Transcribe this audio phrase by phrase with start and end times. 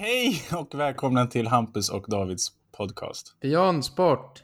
[0.00, 3.36] Hej och välkomna till Hampus och Davids podcast.
[3.40, 4.42] Beyond Sport.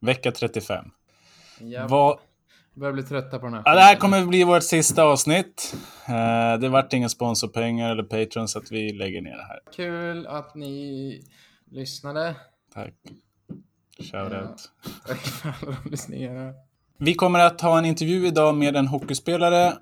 [0.00, 0.84] Vecka 35.
[1.58, 2.18] Jag Vad...
[2.74, 5.74] börjar bli trötta på den här Ja, det här kommer bli vårt sista avsnitt.
[6.08, 9.60] Eh, det vart inga sponsorpengar eller Patreon så att vi lägger ner det här.
[9.76, 11.24] Kul att ni
[11.70, 12.34] lyssnade.
[12.74, 12.94] Tack.
[13.98, 14.70] Shoutout.
[15.06, 16.54] Tack för alla lyssningar.
[16.98, 19.72] Vi kommer att ha en intervju idag med en hockeyspelare.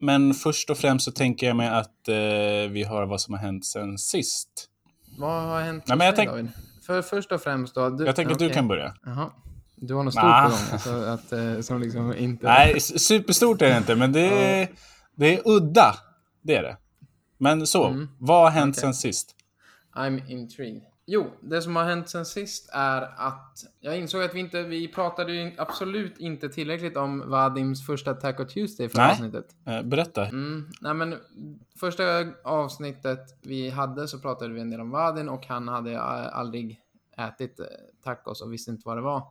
[0.00, 2.14] Men först och främst så tänker jag mig att eh,
[2.70, 4.48] vi hör vad som har hänt sen sist.
[5.18, 6.48] Vad har hänt Nej, men jag tänk- David?
[6.86, 7.90] För först och främst då.
[7.90, 8.94] Du, Jag tänker att du kan börja.
[9.04, 9.30] Jaha.
[9.76, 10.44] Du har något stort Nah.
[10.44, 12.46] på gång alltså, att, eh, som liksom inte...
[12.46, 14.20] Nej, superstort är det inte, men det
[14.60, 14.68] är,
[15.16, 15.94] det är udda.
[16.42, 16.76] Det är det.
[17.38, 18.08] Men så, Mm.
[18.18, 18.80] vad har hänt Okej.
[18.80, 19.34] sen sist?
[19.94, 20.82] I'm intrigued.
[21.14, 24.88] Jo, det som har hänt sen sist är att jag insåg att vi inte, vi
[24.88, 29.10] pratade ju absolut inte tillräckligt om Vadims första Taco Tuesday för Nej.
[29.10, 29.56] avsnittet.
[29.66, 30.26] Eh, berätta.
[30.26, 31.14] Mm, nej men
[31.80, 32.02] första
[32.44, 36.80] avsnittet vi hade så pratade vi en del om Vadin och han hade eh, aldrig
[37.16, 37.66] ätit eh,
[38.04, 39.22] tacos och visste inte vad det var.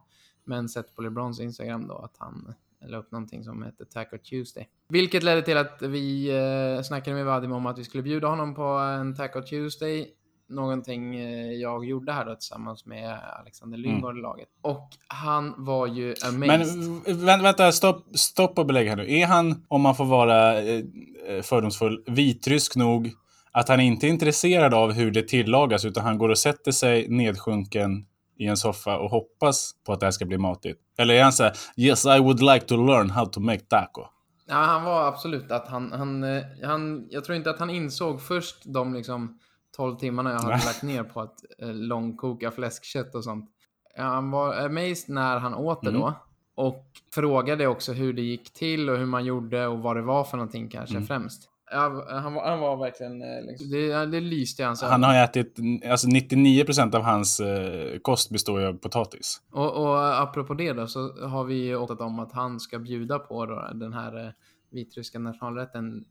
[0.44, 2.54] Men sett på LeBrons Instagram då att han
[2.86, 4.70] la upp någonting som hette Taco Tuesday.
[4.88, 8.56] Vilket ledde till att vi eh, snackade med Vadim om att vi skulle bjuda honom
[8.56, 10.16] på en Taco Tuesday.
[10.52, 14.48] Någonting eh, jag gjorde här då tillsammans med Alexander Lyngård i laget.
[14.62, 16.80] Och han var ju Men amazed.
[17.06, 19.12] v- vänta, vänta stopp, stopp och belägg här nu.
[19.14, 20.82] Är han, om man får vara eh,
[21.28, 23.12] eh, fördomsfull, vitrysk nog
[23.52, 27.08] att han inte är intresserad av hur det tillagas utan han går och sätter sig
[27.10, 28.06] nedsjunken
[28.40, 30.78] i en soffa och hoppas på att det här ska bli matigt?
[30.98, 34.02] Eller är han så här, yes I would like to learn how to make taco?
[34.48, 36.24] Ja, han var absolut att han, han,
[36.64, 39.40] han, jag tror inte att han insåg först de liksom
[39.76, 40.66] 12 timmarna jag hade Nej.
[40.66, 43.50] lagt ner på att eh, långkoka fläskkött och sånt.
[43.98, 46.02] Han var amazed när han åt det Mm.
[46.02, 46.14] då.
[46.56, 50.24] Och frågade också hur det gick till och hur man gjorde och vad det var
[50.24, 51.08] för någonting kanske Mm.
[51.08, 51.48] främst.
[51.74, 55.24] Ja, han, var, han var verkligen, eh, liksom, det, det lyste i hans Han har
[55.24, 55.56] ätit,
[55.92, 59.42] alltså 99% av hans eh, kost består ju av potatis.
[59.52, 63.20] Och, och apropå det då så har vi ju åtat om att han ska bjuda
[63.20, 64.32] på då, den här eh,
[64.72, 66.06] vitryska nationalrätten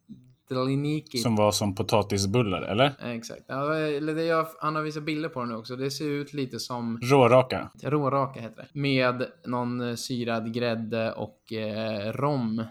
[0.50, 1.18] Dliniki.
[1.18, 2.92] Som var som potatisbullar, eller?
[3.14, 3.42] Exakt.
[3.46, 5.76] Ja, eller det jag, han har visat bilder på den nu också.
[5.76, 7.70] Det ser ut lite som Råraka.
[7.82, 8.80] råraka heter det.
[8.80, 12.64] Med någon eh, syrad grädde och eh, rom.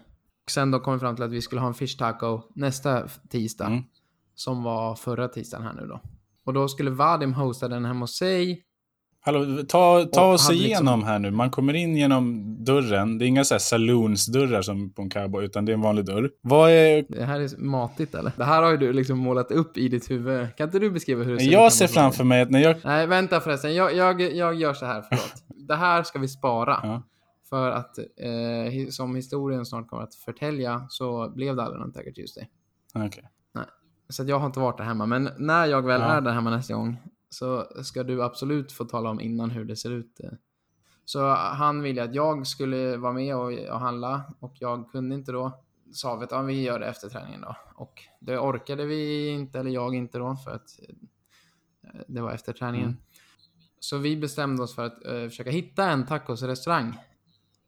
[0.50, 3.66] Sen då kom vi fram till att vi skulle ha en fish taco nästa tisdag.
[3.66, 3.82] Mm.
[4.34, 6.00] Som var förra tisdagen här nu då.
[6.44, 8.64] Och då skulle Vadim hosta den hemma hos sig.
[9.22, 11.30] Hallå, ta, ta Och oss hade igenom liksom- här nu.
[11.30, 13.18] Man kommer in genom dörren.
[13.18, 16.04] Det är inga så här saloonsdörrar som på en cowboy, utan det är en vanlig
[16.04, 16.30] dörr.
[16.40, 17.04] Vad är...
[17.08, 18.32] Det här är matigt eller?
[18.36, 20.56] Det här har ju du liksom målat upp i ditt huvud.
[20.56, 21.52] Kan inte du beskriva hur det ser ut?
[21.52, 22.76] Jag ser framför mig att när jag...
[22.84, 23.74] Nej, vänta förresten.
[23.74, 25.32] Jag, jag, jag gör så här, förlåt.
[25.68, 26.80] Det här ska vi spara.
[26.82, 27.02] Ja.
[27.48, 32.12] För att eh, som historien snart kommer att förtälja så blev det aldrig någon Taco
[32.16, 32.48] Tuesday.
[32.94, 33.24] Okej.
[34.08, 35.06] Så att jag har inte varit där hemma.
[35.06, 36.06] Men när jag väl Ja.
[36.06, 36.96] är där hemma nästa gång
[37.30, 40.20] så ska du absolut få tala om innan hur det ser ut.
[40.20, 40.30] eh.
[41.04, 45.32] Så han ville att jag skulle vara med och, och handla och jag kunde inte
[45.32, 45.64] då.
[45.92, 47.56] Sa vi att ja, vi gör det efter träningen då.
[47.74, 50.80] Och det orkade vi inte, eller jag inte då, för att
[51.82, 52.88] eh, det var efter träningen.
[52.88, 53.00] Mm.
[53.80, 56.98] Så vi bestämde oss för att eh, försöka hitta en tacosrestaurang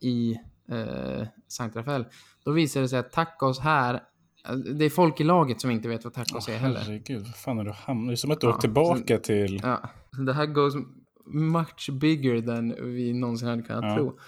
[0.00, 2.04] i eh, Sankt Rafael.
[2.44, 4.02] Då visade det sig att tacos här,
[4.78, 6.80] det är folk i laget som inte vet vad tacos är heller.
[6.80, 8.08] herregud, vad fan har du hamnat?
[8.08, 9.60] Det är som att du Ja, åkt tillbaka till...
[9.62, 9.90] Ja,
[10.26, 10.74] det här goes
[11.26, 13.96] much bigger than vi någonsin hade kunnat Ja.
[13.96, 14.18] tro.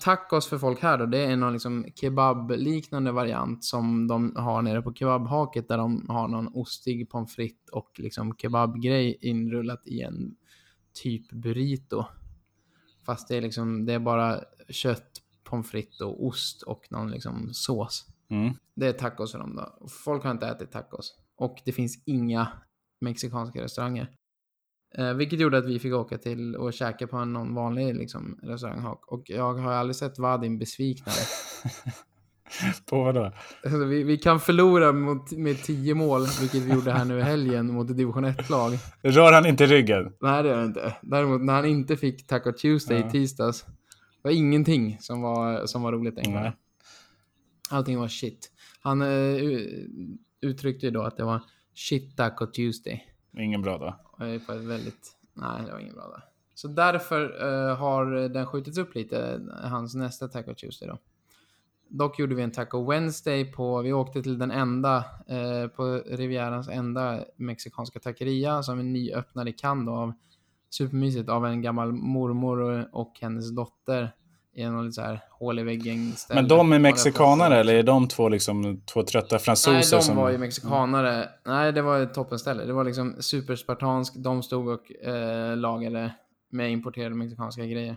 [0.00, 4.82] Tacos för folk här då, det är någon liksom kebab-liknande variant som de har nere
[4.82, 10.34] på kebabhaket där de har någon ostig pommes frites och liksom kebabgrej inrullat i en
[11.02, 12.04] typ burrito.
[13.06, 15.10] Fast det är liksom, det är bara kött,
[15.44, 18.06] pommes frites och ost och någon liksom sås.
[18.32, 18.54] Mm.
[18.76, 19.88] Det är tacos för dem då.
[20.04, 21.14] Folk har inte ätit tacos.
[21.36, 22.48] Och det finns inga
[23.00, 24.10] mexikanska restauranger.
[24.98, 28.96] Eh, vilket gjorde att vi fick åka till och käka på någon vanlig liksom, restaurang.
[29.06, 31.16] Och jag har aldrig sett Vadim besviknare.
[32.90, 33.32] På vad då?
[33.64, 37.22] Alltså, vi, vi kan förlora mot, med tio mål, vilket vi gjorde här nu i
[37.22, 38.72] helgen mot ett division 1-lag.
[39.02, 40.12] Rör han inte ryggen?
[40.20, 40.96] Nej, det är det inte.
[41.02, 43.08] Däremot när han inte fick Taco Tuesday Ja.
[43.08, 43.64] i tisdags,
[44.22, 46.52] det var ingenting som var, som var roligt kvällen.
[47.72, 48.52] Allting var shit.
[48.80, 51.40] Han eh, u- uttryckte ju då att det var
[51.74, 53.06] shit Taco Tuesday.
[53.38, 53.78] Ingen bra
[54.18, 55.16] är på ett väldigt...
[55.34, 56.22] Nej, det var ingen bra dag.
[56.54, 60.98] Så därför eh, har den skjutits upp lite, hans nästa Taco Tuesday då.
[61.88, 64.96] Dock gjorde vi en Taco Wednesday på, vi åkte till den enda,
[65.26, 70.12] eh, på Rivierans enda mexikanska taqueria som är nyöppnad i Cannes då, av
[70.70, 74.12] supermysigt av en gammal mormor och hennes dotter
[74.54, 76.40] en lite så här hål i väggen ställe.
[76.40, 79.72] Men de är mexikanare eller är de två liksom två trötta fransoser?
[79.72, 80.16] Nej, de som...
[80.16, 81.28] var ju mexikanare.
[81.44, 82.64] Nej, det var ett toppenställe.
[82.64, 84.14] Det var liksom superspartansk.
[84.16, 86.14] De stod och eh, lagade
[86.50, 87.96] med importerade mexikanska grejer.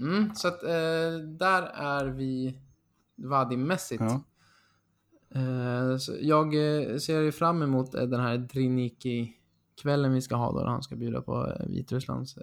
[0.00, 2.58] Mm, så att eh, där är vi
[3.16, 4.02] Vadim-mässigt.
[4.02, 4.22] Ja.
[5.34, 10.66] Eh, jag eh, ser ju fram emot eh, den här Driniki-kvällen vi ska ha då,
[10.66, 12.38] han ska bjuda på eh, Vitrysslands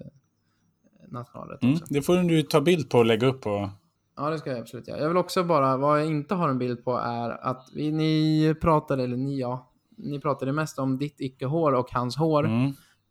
[1.08, 3.70] nationalrätt Mm, det får du ta bild på och lägga upp på.
[4.18, 5.00] Ja, det ska jag absolut göra.
[5.00, 8.56] Jag vill också bara, vad jag inte har en bild på är att vi, ni
[8.62, 12.66] pratade, eller ni ja, ni pratade mest om ditt icke-hår och hans hår Mm.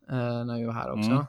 [0.09, 1.11] eh, när vi var här också.
[1.11, 1.23] Mm.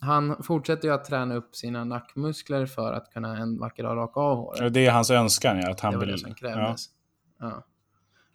[0.00, 4.20] Han fortsätter ju att träna upp sina nackmuskler för att kunna en vacker dag raka
[4.20, 4.74] av håret.
[4.74, 6.12] Det är hans önskan, ja, att han det var vill...
[6.14, 6.34] det som ja.
[6.34, 6.86] krävdes.
[7.40, 7.64] Ja.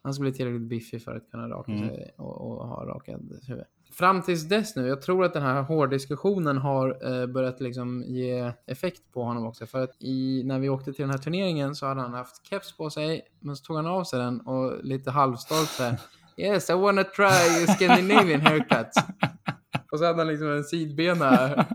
[0.03, 1.87] Han ska bli tillräckligt biffig för att kunna raka Mm.
[1.89, 3.63] sig och, och ha rakad huvud.
[3.91, 8.51] Fram tills dess nu, jag tror att den här hårdiskussionen har eh, börjat liksom ge
[8.67, 9.65] effekt på honom också.
[9.65, 12.77] För att i, när vi åkte till den här turneringen så hade han haft keps
[12.77, 15.97] på sig, men så tog han av sig den och lite halvstolt så här,
[16.37, 18.97] Yes, I wanna try Scandinavian haircuts.
[19.91, 21.65] och så hade han liksom en sidbena.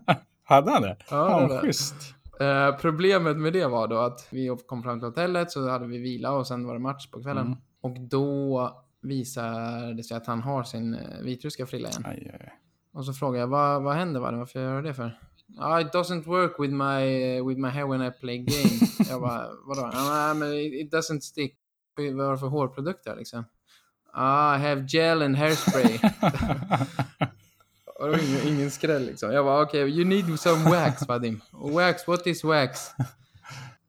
[0.45, 0.97] Hade han det?
[1.11, 1.61] Ja, hade.
[1.61, 1.95] schysst.
[2.41, 5.99] Eh, problemet med det var då att vi kom fram till hotellet så hade vi
[5.99, 7.47] vila och sen var det match på kvällen.
[7.47, 7.59] Mm.
[7.81, 12.03] Och då visade det sig att han har sin eh, vitryska frilla igen.
[12.07, 12.53] Aj, aj, aj.
[12.93, 14.21] Och så frågade jag, vad, vad händer?
[14.21, 15.21] Vad, varför gör du det för?
[15.59, 18.89] Ah, it doesn't work with my, with my hair when I play game.
[19.11, 19.91] jag bara, vadå?
[19.95, 21.59] Ah, men it, doesn't stick.
[21.97, 23.45] Vad är det för hårprodukter liksom?
[24.13, 25.99] Ah, I have gel and hairspray.
[27.99, 29.33] Och det var ingen, ingen skräll liksom.
[29.33, 31.41] Jag bara, okej, you need some wax, Vadim.
[31.53, 32.91] Wax, what is wax?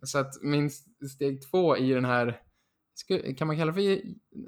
[0.03, 0.69] Så att min
[1.11, 2.39] steg två i den här,
[3.37, 4.01] kan man kalla det för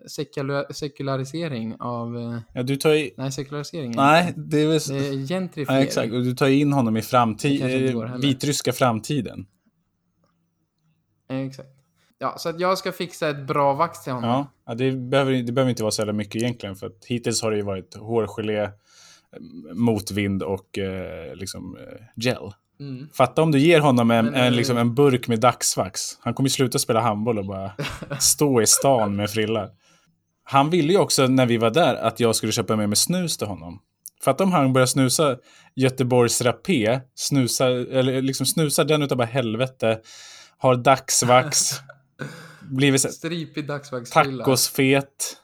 [0.07, 3.13] sekula- sekularisering av, eh, Ja, du tar i...
[3.18, 3.92] nej sekularisering.
[3.96, 4.80] Nej, det är väl...
[4.80, 5.84] Det är Ja, gentrifiering.
[5.84, 6.13] exakt.
[6.13, 7.94] Och du tar in honom i Det kanske inte framtid...
[7.94, 8.22] går heller.
[8.28, 9.46] vitryska framtiden.
[11.30, 11.69] Exakt.
[12.18, 14.30] Ja, så att jag ska fixa ett bra vax till honom.
[14.30, 16.75] Ja, ja det, behöver, det behöver inte vara så jävla mycket egentligen.
[16.75, 18.69] För att hittills har det ju varit hårgelé, eh,
[19.74, 22.52] motvind och eh, liksom eh, gel.
[22.80, 23.08] Mm.
[23.14, 26.02] Fatta om du ger honom en, en, liksom en burk med dagsvax.
[26.20, 27.72] Han kommer sluta spela handboll och bara
[28.20, 29.70] stå i stan med frilla.
[30.44, 33.38] Han ville ju också när vi var där att jag skulle köpa med mig snus
[33.38, 33.80] till honom.
[34.24, 35.38] Fatta om han börjar snusa
[35.76, 40.00] Göteborgs rapé, snusa, eller liksom snusar den utav bara helvete,
[40.58, 41.72] har dagsvax,
[42.62, 44.44] blivit Stripig dagsvaxfrilla.
[44.44, 45.38] tacosfet.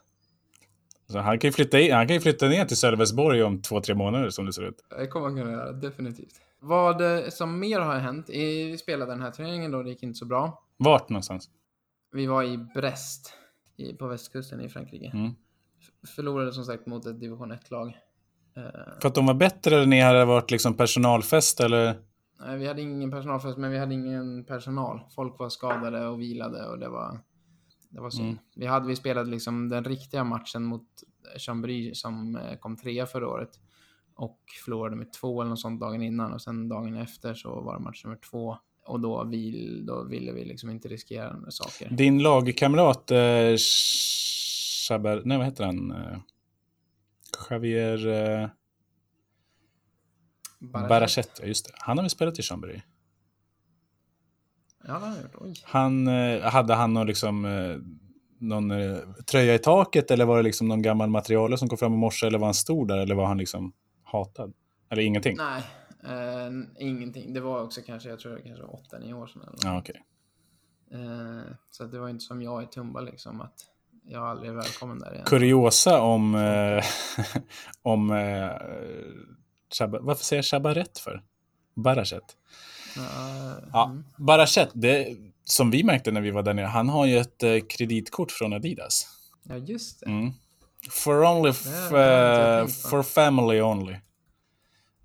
[1.12, 3.82] Så han, kan ju flytta in, han kan ju flytta ner till Sölvesborg om två,
[3.82, 4.76] tre månader som det ser ut.
[5.00, 6.34] Det kommer man kunna göra, definitivt.
[6.60, 10.18] Vad eh, som mer har hänt, vi spelade den här turneringen då, det gick inte
[10.18, 10.64] så bra.
[10.78, 11.50] Vart någonstans?
[12.12, 13.34] Vi var i Brest,
[13.78, 15.12] i, på västkusten i Frankrike.
[15.14, 15.32] Mm.
[16.16, 17.88] Förlorade som sagt mot ett division 1-lag.
[18.58, 21.96] Eh, För att de var bättre eller ni hade varit liksom personalfest eller?
[22.40, 25.00] nej, vi hade ingen personalfest, men vi hade ingen personal.
[25.16, 27.20] Folk var skadade och vilade och det var,
[27.90, 28.28] det var synd.
[28.28, 28.40] Mm.
[28.56, 30.88] Vi, hade, vi spelade liksom den riktiga matchen mot
[31.38, 33.50] Chambry som eh, kom trea förra året.
[34.16, 37.74] Och förlorade med två eller något sånt dagen innan och sen dagen efter så var
[37.78, 38.58] det match nummer två.
[38.86, 41.90] Och då, vill, då ville vi liksom inte riskera saker.
[41.92, 43.56] Din lagkamrat eh,
[44.88, 45.92] Chabar, nej vad heter han?
[45.92, 46.18] Eh,
[47.50, 48.50] Javier eh,
[50.60, 51.72] Bara- Barachet, ja just det.
[51.78, 52.82] Han har väl spelat i Chambéry.
[54.88, 55.36] Ja, det har gjort.
[55.38, 55.54] Oj.
[55.64, 57.78] Han, eh, hade han någon, liksom, eh,
[58.40, 58.98] någon eh,
[59.32, 62.28] tröja i taket eller var det liksom någon gammal material som kom fram i morse
[62.28, 63.74] eller var han stor där eller var han liksom
[64.06, 64.54] hatad?
[64.90, 65.38] Eller ingenting?
[65.38, 65.64] Nej,
[66.04, 67.34] eh, ingenting.
[67.34, 69.42] Det var också kanske, jag tror det kanske var 8-9 år sedan.
[69.42, 69.58] Eller.
[69.64, 70.04] Ja, okej.
[70.92, 73.66] Eh, så det var inte som jag i Tumba liksom, att
[74.08, 75.26] jag aldrig är välkommen där igen.
[75.26, 76.36] Kuriosa om...
[76.36, 76.84] Eh,
[77.82, 78.52] om eh,
[79.78, 81.24] Chaba, varför säger jag Chabaret för?
[81.76, 82.38] Barachet.
[82.96, 84.04] Ja, Ja, mm.
[84.18, 87.60] Barachet, det, som vi märkte när vi var där nere, han har ju ett eh,
[87.70, 89.08] kreditkort från Adidas.
[89.44, 90.06] ja, just det.
[90.06, 90.32] Mm.
[90.90, 91.52] For only,
[91.92, 92.90] jag på.
[92.90, 93.94] for family only.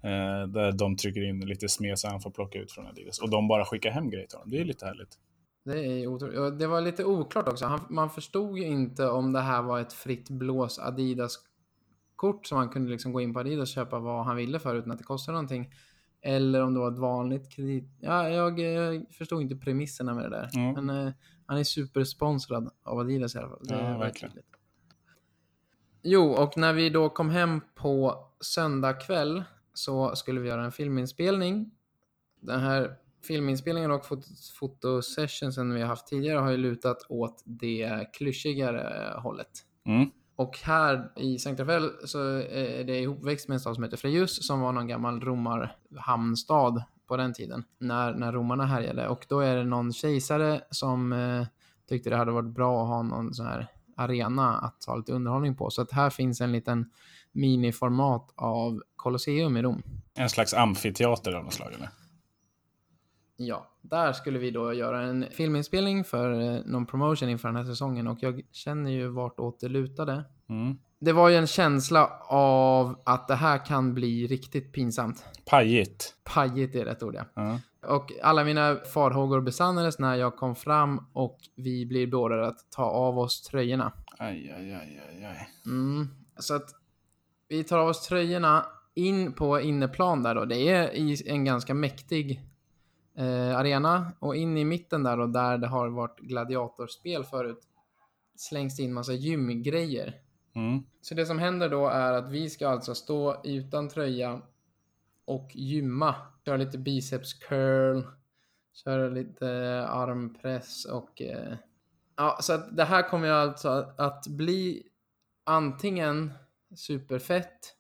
[0.03, 3.19] Eh, där de trycker in lite smed så han får plocka ut från Adidas.
[3.19, 4.51] Och de bara skickar hem grejer till honom.
[4.51, 5.19] Det är lite härligt.
[5.65, 6.59] Det är otroligt.
[6.59, 7.67] Det var lite oklart också.
[7.67, 12.69] Han, man förstod ju inte om det här var ett fritt blås Adidas-kort som han
[12.69, 15.05] kunde liksom gå in på Adidas och köpa vad han ville för utan att det
[15.05, 15.73] kostade någonting.
[16.23, 17.85] Eller om det var ett vanligt kredit...
[18.01, 18.61] Ja, jag,
[18.95, 20.51] eh, förstod inte premisserna med det där.
[20.57, 20.87] Mm.
[20.87, 21.13] Men eh,
[21.47, 23.59] han är supersponsrad av Adidas i alla fall.
[23.63, 24.31] Det Ja, är verkligen.
[24.31, 24.47] tydligt.
[26.03, 30.73] Jo, och när vi då kom hem på söndag kväll så skulle vi göra en
[30.73, 31.71] filminspelning.
[32.41, 38.13] Den här filminspelningen och fot- fotosessionsen vi har haft tidigare har ju lutat åt det
[38.13, 39.51] klyschigare hållet.
[39.87, 40.11] Mm.
[40.37, 41.59] Och här i Saint
[42.05, 42.19] så
[42.51, 47.17] är det ihopväxt med en stad som heter Frejus som var någon gammal romarhamnstad på
[47.17, 49.09] den tiden när, när romarna härjade.
[49.09, 51.47] Och då är det någon kejsare som eh,
[51.89, 53.67] tyckte det hade varit bra att ha någon sån här
[54.01, 55.71] arena att ha lite underhållning på.
[55.71, 56.91] Så att här finns en liten
[57.33, 59.83] miniformat av Colosseum i Rom.
[60.15, 61.89] En slags amfiteater av något slag eller?
[63.37, 67.65] Ja, där skulle vi då göra en filminspelning för eh, någon promotion inför den här
[67.65, 70.25] säsongen och jag känner ju vartåt det lutade.
[70.49, 70.79] Mm.
[71.01, 75.25] Det var ju en känsla av att det här kan bli riktigt pinsamt.
[75.45, 76.15] Pajigt.
[76.25, 77.25] Pajigt är rätt ord ja.
[77.35, 77.59] Ja.
[77.83, 82.85] Och alla mina farhågor besannades när jag kom fram och vi blir beordrade att ta
[82.85, 83.93] av oss tröjorna.
[84.19, 85.49] Aj, aj, aj, aj, aj.
[85.67, 86.09] Mm.
[86.39, 86.71] Så att
[87.49, 90.45] vi tar av oss tröjorna in på inneplan där då.
[90.45, 92.41] Det är i en ganska mäktig
[93.17, 97.61] eh, arena och in i mitten där då, där det har varit gladiatorspel förut,
[98.37, 100.15] slängs det in massa gymgrejer.
[100.55, 100.83] Mm.
[101.01, 104.43] Så det som händer då är att vi ska alltså stå utan tröja
[105.25, 106.15] och gymma.
[106.51, 108.03] Köra lite biceps curl,
[108.85, 109.49] köra lite
[109.89, 111.23] armpress och...
[111.23, 111.57] Eh,
[112.17, 114.83] ja, så att det här kommer ju alltså att bli
[115.45, 116.33] antingen
[116.77, 117.77] superfett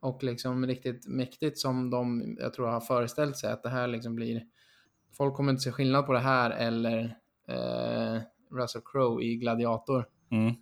[0.00, 4.14] och liksom riktigt mäktigt som de, jag tror, har föreställt sig att det här liksom
[4.14, 4.42] blir...
[5.12, 7.16] Folk kommer inte se skillnad på det här eller
[7.48, 10.08] eh, Russell Crowe i Gladiator.
[10.30, 10.54] Mm.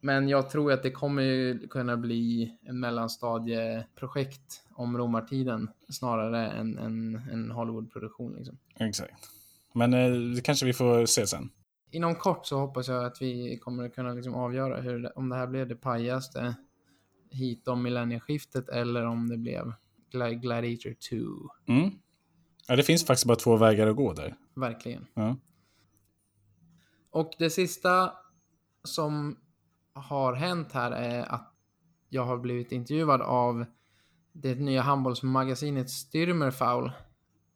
[0.00, 6.78] Men jag tror att det kommer ju kunna bli en mellanstadieprojekt om romartiden snarare än
[6.78, 8.32] en, en Hollywoodproduktion.
[8.36, 8.58] Liksom.
[8.74, 9.30] Exakt.
[9.74, 11.50] Men eh, det kanske vi får se sen.
[11.90, 15.36] Inom kort så hoppas jag att vi kommer att kunna liksom avgöra hur, om det
[15.36, 16.54] här blev det pajaste
[17.30, 19.72] hit om millennieskiftet eller om det blev
[20.12, 20.94] Gla- Gladiator
[21.66, 21.72] 2.
[21.72, 21.90] Mm.
[22.68, 24.34] Ja, det finns faktiskt bara två vägar att gå där.
[24.54, 25.06] Verkligen.
[25.14, 25.36] Ja.
[27.10, 28.12] Och det sista
[28.84, 29.36] som
[29.92, 31.54] har hänt här är att
[32.08, 33.64] jag har blivit intervjuad av
[34.42, 36.90] det nya handbollsmagasinet Stürmerfaul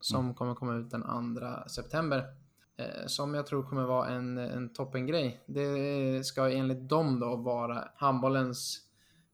[0.01, 2.25] som kommer komma ut den 2 september.
[2.77, 5.43] Eh, som jag tror kommer vara en, en toppengrej.
[5.47, 8.81] Det ska enligt dem då vara handbollens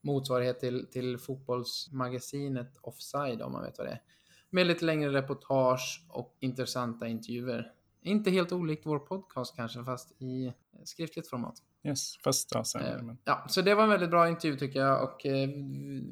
[0.01, 4.03] motsvarighet till, till fotbollsmagasinet Offside om man vet vad det är.
[4.51, 7.73] Med lite längre reportage och intressanta intervjuer.
[8.03, 10.53] Inte helt olikt vår podcast kanske, fast i
[10.85, 11.63] skriftligt format.
[11.85, 13.19] Yes, fast ja, sen, Eh, men...
[13.25, 15.49] Ja, så det var en väldigt bra intervju tycker jag och eh,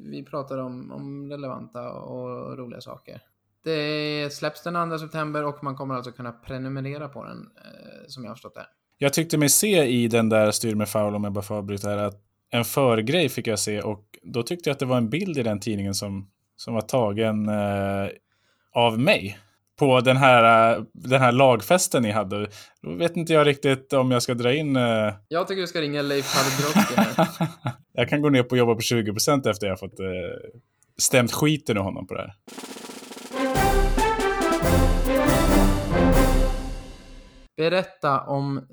[0.05, 3.21] vi pratade om, om relevanta och roliga saker.
[3.63, 8.23] Det släpps den 2 september och man kommer alltså kunna prenumerera på den eh, som
[8.23, 8.65] jag har förstått det.
[8.97, 11.89] Jag tyckte mig se i den där Styr med foul, om jag bara får avbryta
[11.89, 15.09] här, att en förgrej fick jag se och då tyckte jag att det var en
[15.09, 18.09] bild i den tidningen som, som var tagen eh,
[18.73, 19.37] av mig.
[19.79, 22.47] På den här, eh, den här lagfesten ni hade.
[22.81, 24.75] Då vet inte jag riktigt om jag ska dra in...
[24.75, 25.13] Eh...
[25.27, 27.27] Jag tycker du ska ringa Leif här.
[27.93, 30.05] jag kan gå ner på att jobba på 20% efter jag fått eh,
[30.97, 32.33] stämt skiten ur honom på det här.
[37.57, 38.67] Berätta om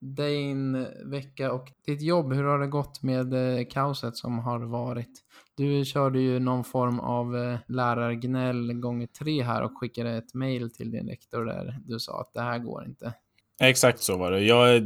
[0.00, 2.32] din vecka och ditt jobb.
[2.32, 3.34] Hur har det gått med
[3.70, 5.22] kaoset som har varit?
[5.56, 10.70] Du körde ju någon form av eh, lärargnäll gånger tre här och skickade ett mail
[10.70, 13.14] till din rektor där du sa att det här går inte.
[13.60, 14.40] Exakt så var det.
[14.40, 14.82] Jag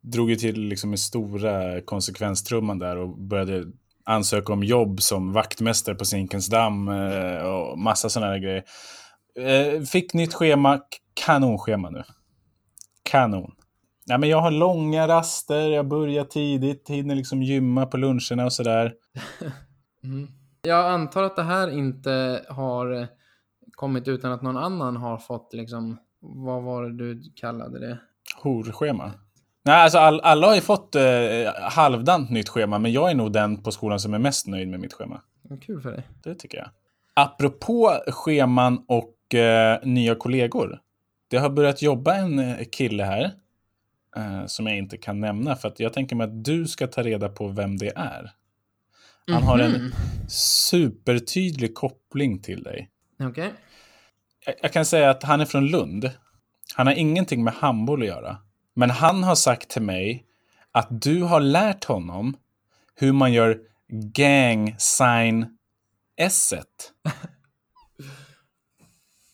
[0.00, 3.64] drog ju till liksom med stora konsekvenstrumman där och började
[4.04, 8.64] ansöka om jobb som vaktmästare på Zinkensdamm eh, och massa sådana här grejer.
[9.38, 10.80] Eh, Fick nytt schema,
[11.14, 12.02] kanonschema nu.
[13.02, 13.50] Kanon.
[14.06, 18.52] Ja, men jag har långa raster, jag börjar tidigt, hinner liksom gymma på luncherna och
[18.52, 18.92] sådär.
[20.04, 20.28] Mm.
[20.62, 23.06] Jag antar att det här inte har eh,
[23.72, 27.98] kommit utan att någon annan har fått liksom, vad var det du kallade det?
[28.42, 29.12] Horschema.
[29.64, 31.02] Nej, alltså all, alla har ju fått eh,
[31.70, 34.80] halvdant nytt schema, men jag är nog den på skolan som är mest nöjd med
[34.80, 35.20] mitt schema.
[35.60, 36.02] Kul för dig.
[36.22, 36.68] Det tycker jag.
[37.14, 40.80] Apropå scheman och eh, nya kollegor.
[41.28, 43.30] Det har börjat jobba en eh, kille här.
[44.16, 47.02] Eh, som jag inte kan nämna för att jag tänker mig att du ska ta
[47.02, 48.30] reda på vem det är.
[49.32, 49.92] Han har en Mhm.
[50.28, 52.90] supertydlig koppling till dig.
[53.20, 53.52] Okej.
[54.46, 56.10] Jag, jag kan säga att han är från Lund.
[56.76, 58.36] Han har ingenting med handboll att göra.
[58.74, 60.26] Men han har sagt till mig
[60.72, 62.36] att du har lärt honom
[62.94, 63.58] hur man gör
[64.12, 65.46] gang sign
[66.16, 66.92] S-et.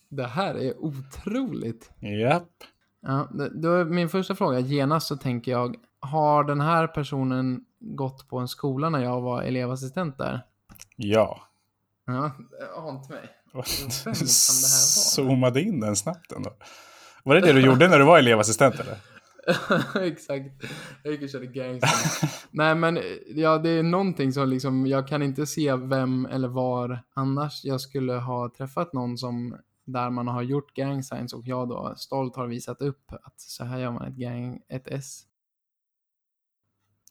[0.08, 1.90] Det här är otroligt.
[2.00, 2.48] Japp.
[3.02, 7.60] Ja, det- då är min första fråga, genast så tänker jag, har den här personen
[7.80, 10.42] gått på en skola när jag var elevassistent där?
[10.96, 11.40] Ja.
[12.06, 12.32] Ja,
[12.76, 13.30] ante mig.
[14.04, 14.14] Vem?
[14.14, 16.50] Zoomade in den snabbt ändå.
[17.24, 18.96] Var det det du gjorde när du var elevassistent eller?
[20.06, 20.64] Exakt.
[21.02, 22.30] Jag gick och körde gangster.
[22.50, 22.98] Nej men,
[23.34, 27.80] ja det är någonting som liksom, jag kan inte se vem eller var annars jag
[27.80, 32.36] skulle ha träffat någon som där man har gjort gang signs och jag då stolt
[32.36, 35.22] har visat upp att så här gör man ett gang, ett S.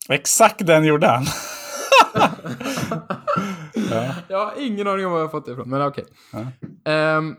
[0.09, 1.25] Exakt den gjorde han.
[3.91, 4.13] ja.
[4.27, 6.05] Jag har ingen aning om var jag har fått det ifrån, men okej.
[6.33, 6.45] Ja.
[6.91, 7.35] Ehm,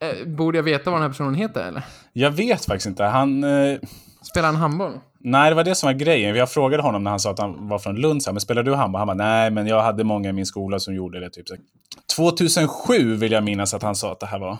[0.00, 1.82] eh, borde jag veta vad den här personen heter eller?
[2.12, 3.04] Jag vet faktiskt inte.
[3.04, 3.44] Han...
[3.44, 3.78] Eh...
[4.22, 4.92] Spelar han handboll?
[5.20, 6.36] Nej, det var det som var grejen.
[6.36, 8.22] Jag frågade honom när han sa att han var från Lund.
[8.22, 8.98] Så här, men spelar du handboll?
[8.98, 11.30] Han bara, nej, men jag hade många i min skola som gjorde det.
[11.30, 11.48] Typ.
[11.48, 11.56] så.
[12.16, 14.58] 2007 vill jag minnas att han sa att det här var.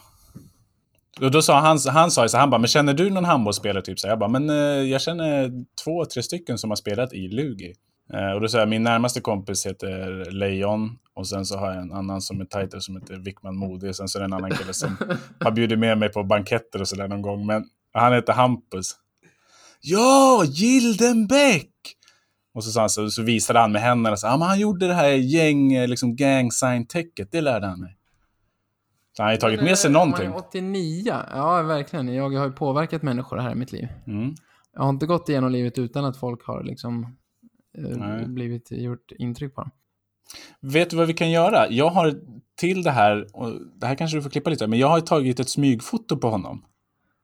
[1.21, 3.83] Och då sa han, han sa så här, han bara, men känner du någon handbollsspelare?
[3.83, 4.57] Typ så jag bara, men eh,
[4.91, 5.51] jag känner
[5.85, 7.75] två, tre stycken som har spelat i Lugi.
[8.13, 10.99] Eh, och då sa jag, min närmaste kompis heter Lejon.
[11.15, 13.91] Och sen så har jag en annan som är tajtare som heter Wickman Modig.
[13.91, 14.97] Och sen så är det en annan kille som
[15.41, 17.47] har bjudit med mig på banketter och sådär någon gång.
[17.47, 18.97] Men han heter Hampus.
[19.81, 21.71] Ja, Gildenbäck!
[22.55, 24.87] Och så, sa han, så, så visade han med händerna, så, ah, men han gjorde
[24.87, 27.97] det här gäng, eh, liksom gang sign-täcket, det lärde han mig.
[29.17, 30.27] Så han har ju tagit med sig eh, någonting.
[30.27, 32.15] om man är 89, ja verkligen.
[32.15, 33.89] Jag har ju påverkat människor här i mitt liv.
[34.07, 34.35] Mm.
[34.75, 37.17] Jag har inte gått igenom livet utan att folk har liksom
[37.79, 38.27] eh, Nej.
[38.27, 39.71] blivit gjort intryck på dem.
[40.61, 41.71] Vet du vad vi kan göra?
[41.71, 42.15] Jag har
[42.57, 45.41] till det här, och det här kanske du får klippa lite, men jag har tagit
[45.41, 46.65] ett smygfoto på honom.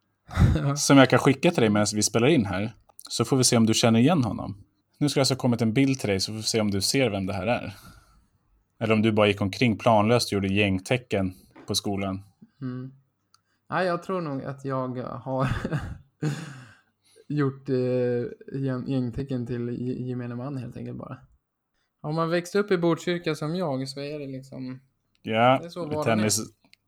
[0.77, 2.73] som jag kan skicka till dig medan vi spelar in här.
[3.09, 4.65] Så får vi se om du känner igen honom.
[4.99, 6.71] Nu ska det alltså ha kommit en bild till dig så får vi se om
[6.71, 7.75] du ser vem det här är.
[8.81, 11.35] Eller om du bara gick omkring planlöst och gjorde gängtecken
[11.71, 12.23] på skolan.
[12.61, 12.93] Mm.
[13.71, 15.49] Nej, jag tror nog att jag har
[17.29, 17.75] gjort eh,
[18.61, 21.17] gäng- gängtecken till ge- gemene man helt enkelt bara.
[22.03, 24.81] Om man växt upp i Botkyrka som jag så är det liksom...
[25.23, 26.41] Ja, Det är så tennis,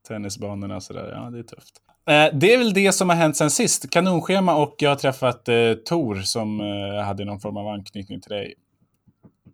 [0.08, 1.12] tennisbanorna sådär.
[1.14, 1.82] Ja, det är tufft.
[2.06, 3.90] Eh, det är väl det som har hänt sen sist.
[3.90, 8.30] Kanonschema och jag har träffat eh, Tor som eh, hade någon form av anknytning till
[8.30, 8.54] dig.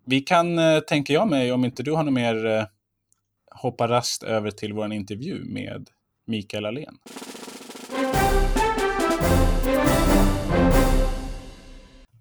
[0.05, 2.67] Vi kan, eh, tänker jag mig, om inte du har något mer,
[3.51, 5.89] eh, hoppa raskt över till vår intervju med
[6.25, 6.97] Mikael Alén.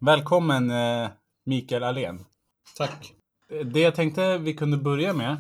[0.01, 1.09] Välkommen eh,
[1.45, 2.25] Mikael Alén.
[2.77, 3.13] Tack.
[3.65, 5.37] Det jag tänkte vi kunde börja med.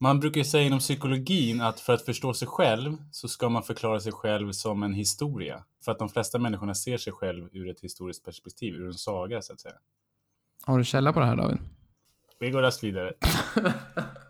[0.00, 3.62] Man brukar ju säga inom psykologin att för att förstå sig själv så ska man
[3.62, 5.64] förklara sig själv som en historia.
[5.84, 9.42] För att de flesta människorna ser sig själv ur ett historiskt perspektiv, ur en saga
[9.42, 9.74] så att säga.
[10.64, 11.58] Har du källa på det här David?
[12.40, 13.12] Vi går raskt vidare.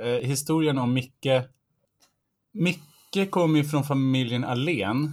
[0.00, 1.42] eh, historien om Micke.
[2.52, 5.12] Micke kommer ju från familjen Alén.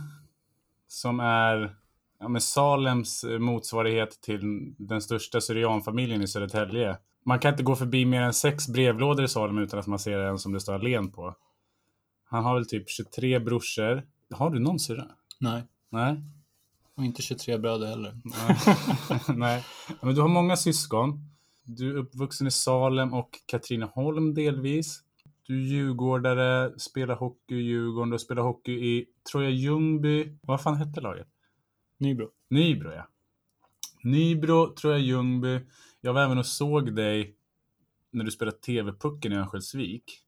[0.87, 1.75] Som är
[2.19, 6.97] ja, men Salems eh, motsvarighet till den största syrianfamiljen i Södertälje.
[7.25, 10.19] Man kan inte gå förbi mer än sex brevlådor i Salem utan att man ser
[10.19, 11.35] en som det står Alén på.
[12.25, 14.03] Han har väl typ 23 brorsor.
[14.31, 15.07] Har du någon syrra?
[15.39, 16.23] Nej, Nej.
[16.95, 18.17] och inte 23 bröder heller.
[18.23, 18.57] Nej.
[19.37, 19.65] Nej.
[20.01, 21.32] Men du har många syskon.
[21.63, 25.03] Du är uppvuxen i Salem och Katrineholm delvis.
[25.47, 30.37] Du är djurgårdare, spelar hockey i Djurgården, du spelar hockey i Troja Ljungby.
[30.41, 31.27] Vad fan hette laget?
[31.97, 32.29] Nybro.
[32.49, 33.07] Nybro, ja.
[34.03, 35.59] Nybro, Troja Ljungby.
[36.01, 37.35] Jag var även och såg dig
[38.11, 40.23] när du spelade TV-pucken i Örnsköldsvik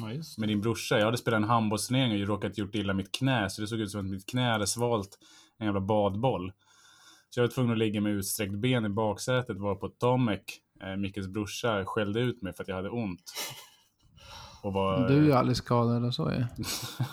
[0.00, 0.98] Ja, just med din brorsa.
[0.98, 3.90] Jag hade spelat en handbollsturnering och råkat gjort illa mitt knä, så det såg ut
[3.90, 5.18] som att mitt knä hade svalt
[5.58, 6.52] en jävla badboll.
[7.30, 11.28] Så jag var tvungen att ligga med utsträckt ben i baksätet, var på Tomek, eh,
[11.28, 13.32] brorsa, skällde ut mig för att jag hade ont.
[14.62, 15.08] Och var...
[15.08, 16.44] Du är ju aldrig skadad och så ju.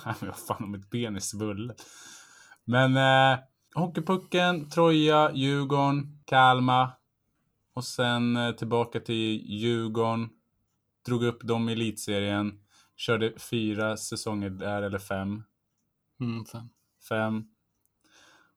[0.25, 1.85] Vad fan om mitt ben är svullet.
[2.63, 3.39] Men eh,
[3.75, 6.89] Hockeypucken, Troja, Djurgården, Kalmar.
[7.73, 10.29] Och sen eh, tillbaka till Djurgården.
[11.05, 12.59] Drog upp dem i elitserien.
[12.95, 15.43] Körde fyra säsonger där, eller fem.
[16.19, 16.69] Mm, fem.
[17.09, 17.43] Fem.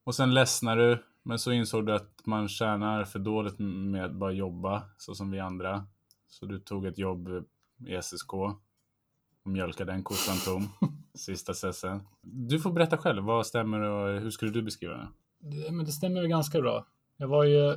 [0.04, 1.04] Och sen ledsnade du.
[1.26, 5.30] Men så insåg du att man tjänar för dåligt med att bara jobba, så som
[5.30, 5.86] vi andra.
[6.28, 7.28] Så du tog ett jobb
[7.86, 8.32] i SSK.
[8.32, 8.60] Och
[9.42, 10.68] mjölkade den kossan tom.
[11.14, 12.02] Sista sessen.
[12.22, 13.22] Du får berätta själv.
[13.22, 15.08] Vad stämmer och hur skulle du beskriva det?
[15.38, 16.86] Det, men det stämmer väl ganska bra.
[17.16, 17.76] Jag var ju,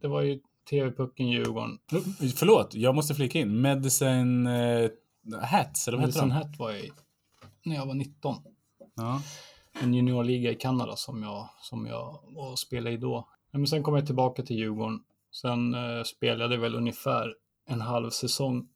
[0.00, 1.78] det var ju TV-pucken Djurgården.
[2.36, 3.60] Förlåt, jag måste flika in.
[3.60, 4.90] Medicine eh,
[5.42, 6.48] Hats, eller vad heter Medicine de?
[6.48, 6.92] Hat var jag i
[7.64, 8.36] när jag var 19.
[8.94, 9.22] Ja.
[9.82, 13.28] En juniorliga i Kanada som jag, som jag och spelade i då.
[13.50, 15.04] Men sen kom jag tillbaka till Djurgården.
[15.30, 17.34] Sen eh, spelade jag väl ungefär
[17.66, 18.68] en halv säsong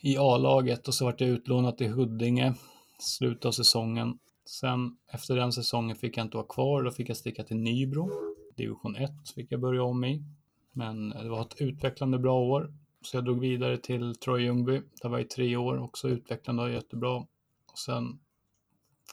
[0.00, 2.54] i A-laget och så vart jag utlånad till Huddinge
[2.98, 4.18] slutet av säsongen.
[4.44, 8.10] Sen efter den säsongen fick jag inte vara kvar, då fick jag sticka till Nybro.
[8.56, 10.24] Division 1 fick jag börja om i.
[10.72, 12.72] Men eh, det var ett utvecklande bra år.
[13.02, 14.82] Så jag drog vidare till Troy Ljungby.
[15.02, 17.16] Där var jag i tre år, också utvecklande och jättebra.
[17.72, 18.18] Och sen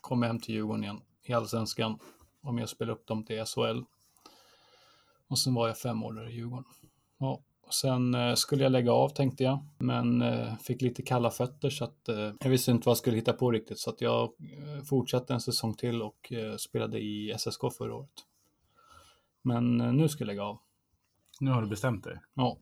[0.06, 2.00] kom jag hem till Djurgården igen i Allsvenskan.
[2.41, 3.84] Var med och spelade upp dem till SHL.
[5.28, 6.65] Och sen var jag fem år där i Djurgården.
[7.18, 11.70] Ja, Sen eh, skulle jag lägga av tänkte jag, men eh, fick lite kalla fötter
[11.70, 13.80] så att eh, jag visste inte vad jag skulle hitta på riktigt.
[13.80, 14.32] Så att jag
[14.89, 18.26] fortsatte en säsong till och spelade i SSK förra året.
[19.41, 20.60] Men nu ska jag lägga av.
[21.39, 22.20] Nu har du bestämt dig.
[22.34, 22.58] Ja,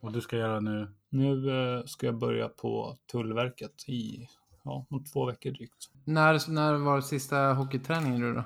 [0.00, 0.88] Och du ska göra nu...
[1.08, 4.26] nu ska jag börja på Tullverket i
[4.66, 5.90] ja, om två veckor drygt.
[6.04, 8.44] När, när var sista hockeyträningen du då?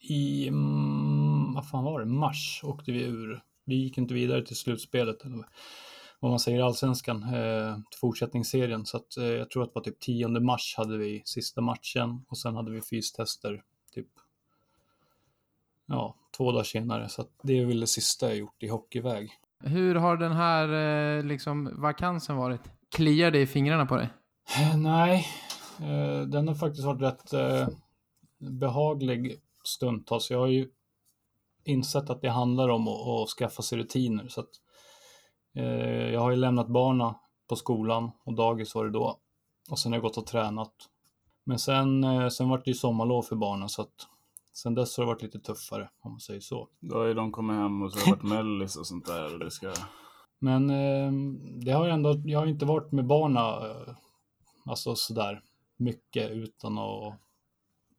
[0.00, 3.42] I, mm, vad fan var det, mars åkte vi ur.
[3.64, 5.46] Vi gick inte vidare till slutspelet, eller
[6.20, 8.86] vad man säger i allsvenskan, eh, fortsättningsserien.
[8.86, 12.24] Så att, eh, jag tror att det var typ 10 mars hade vi sista matchen
[12.28, 13.62] och sen hade vi fystester
[13.94, 14.08] typ
[15.86, 17.08] ja, två dagar senare.
[17.08, 19.30] Så det är väl det sista jag gjort i hockeyväg.
[19.60, 20.68] Hur har den här
[21.18, 22.60] eh, liksom, vakansen varit?
[22.96, 24.08] Kliar det i fingrarna på dig?
[24.56, 25.26] Eh, Nej,
[25.80, 27.68] eh, den har faktiskt varit rätt eh,
[28.38, 30.30] behaglig stundtals.
[30.30, 30.68] Jag har ju
[31.64, 34.28] insett att det handlar om att, skaffa sig rutiner.
[34.28, 34.48] Så att,
[36.12, 37.14] jag har ju lämnat barna
[37.48, 39.18] på skolan och dagis var det då.
[39.70, 40.72] Och sen har jag gått och tränat.
[41.44, 44.08] Men sen, sen var det ju sommarlov för barnen så att
[44.52, 46.68] sen dess har det varit lite tuffare om man säger så.
[46.80, 49.32] Då har ju de kommit hem och så har det varit mellis och sånt där.
[49.32, 49.72] Och det ska...
[50.38, 50.66] Men
[51.64, 53.58] det har ju ändå, jag har inte varit med barna
[54.64, 55.42] alltså sådär
[55.76, 57.18] mycket utan att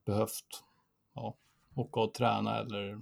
[0.06, 0.64] behövt
[1.16, 1.38] ja,
[1.76, 3.02] åka och träna eller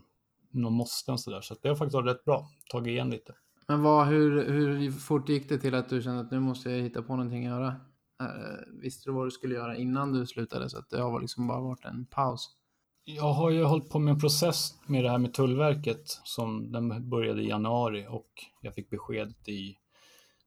[0.52, 1.42] någon måsten sådär.
[1.42, 3.36] Så det har faktiskt varit rätt bra, tagit igen lite.
[3.68, 6.82] Men vad, hur, hur fort gick det till att du kände att nu måste jag
[6.82, 7.68] hitta på någonting att göra?
[8.22, 10.70] Eh, visste du vad du skulle göra innan du slutade?
[10.70, 12.50] Så att det har liksom bara varit en paus.
[13.04, 17.10] Jag har ju hållit på med en process med det här med Tullverket som den
[17.10, 18.30] började i januari och
[18.62, 19.78] jag fick beskedet i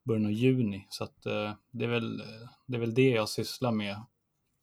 [0.04, 0.86] början av juni.
[0.90, 3.96] Så att eh, det, är väl, eh, det är väl det jag sysslar med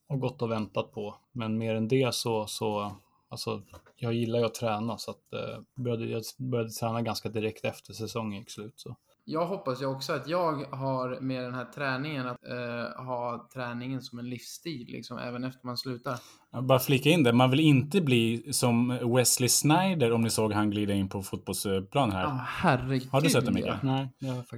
[0.07, 1.15] och gått och väntat på.
[1.31, 2.95] Men mer än det så, så
[3.29, 3.63] alltså,
[3.95, 7.93] jag gillar ju att träna så att eh, började, jag började träna ganska direkt efter
[7.93, 8.73] säsongen gick slut.
[8.75, 8.95] Så.
[9.23, 14.01] Jag hoppas ju också att jag har med den här träningen att eh, ha träningen
[14.01, 16.19] som en livsstil, liksom även efter man slutar.
[16.51, 20.53] Jag bara flika in det, man vill inte bli som Wesley Snyder om ni såg
[20.53, 22.23] han glida in på fotbollsplanen här.
[22.23, 23.09] Ja, herregud.
[23.11, 23.65] Har du sett det, Micke?
[23.65, 23.77] ja.
[23.81, 24.09] Nej,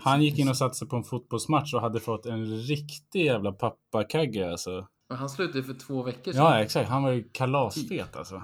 [0.02, 4.52] Han gick in och satsade på en fotbollsmatch och hade fått en riktig jävla pappakagge
[4.52, 4.88] alltså.
[5.10, 6.44] Men han slutade för två veckor sedan.
[6.44, 6.90] Ja, exakt.
[6.90, 8.42] Han var ju kalasfet alltså.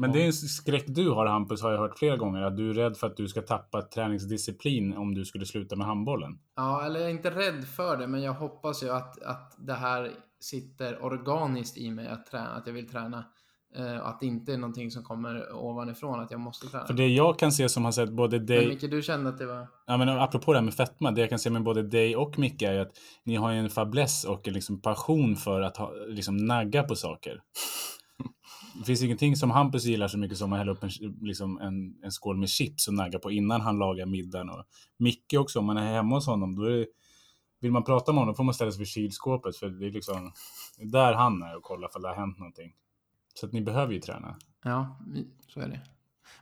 [0.00, 2.42] Men det är en skräck du har Hampus, har jag hört flera gånger.
[2.42, 5.86] Att du är rädd för att du ska tappa träningsdisciplin om du skulle sluta med
[5.86, 6.38] handbollen.
[6.56, 9.74] Ja, eller jag är inte rädd för det, men jag hoppas ju att, att det
[9.74, 13.24] här sitter organiskt i mig, att, träna, att jag vill träna.
[13.76, 16.86] Eh, och att det inte är någonting som kommer ovanifrån, att jag måste träna.
[16.86, 18.68] För det jag kan se som har sett både Men dig...
[18.68, 19.66] Micke, du kände att det var...
[19.86, 22.38] Ja, men apropå det här med fetma, det jag kan se med både dig och
[22.38, 22.92] Micke är att
[23.24, 26.94] ni har ju en fäbless och en liksom passion för att ha, liksom nagga på
[26.94, 27.40] saker.
[28.78, 32.04] Det finns ingenting som Hampus gillar så mycket som att hälla upp en, liksom en,
[32.04, 34.50] en skål med chips och nagga på innan han lagar middagen.
[34.50, 34.64] Och
[34.98, 36.86] Micke också, om man är hemma hos honom, då är
[37.60, 40.32] vill man prata med honom får man ställa sig vid kylskåpet för det är liksom
[40.76, 42.72] det är där han är och kollar ifall det har hänt någonting.
[43.34, 44.36] Så att ni behöver ju träna.
[44.64, 44.98] Ja,
[45.48, 45.80] så är det.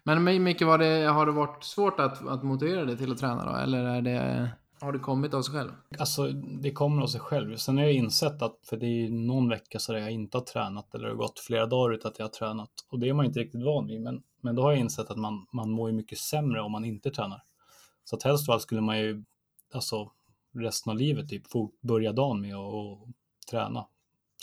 [0.03, 3.45] Men Micke, var det, har det varit svårt att, att motivera dig till att träna
[3.45, 3.57] då?
[3.57, 5.73] Eller är det, har det kommit av sig själv?
[5.99, 7.57] Alltså, det kommer av sig själv.
[7.57, 10.45] Sen har jag insett att, för det är någon vecka så där jag inte har
[10.45, 12.71] tränat, eller det har gått flera dagar utan att jag har tränat.
[12.91, 15.19] Och det är man inte riktigt van vid, men, men då har jag insett att
[15.19, 17.43] man, man mår ju mycket sämre om man inte tränar.
[18.05, 19.25] Så att helst av allt skulle man ju,
[19.75, 20.11] alltså
[20.55, 21.43] resten av livet, typ
[21.81, 23.09] börja dagen med att och
[23.51, 23.87] träna.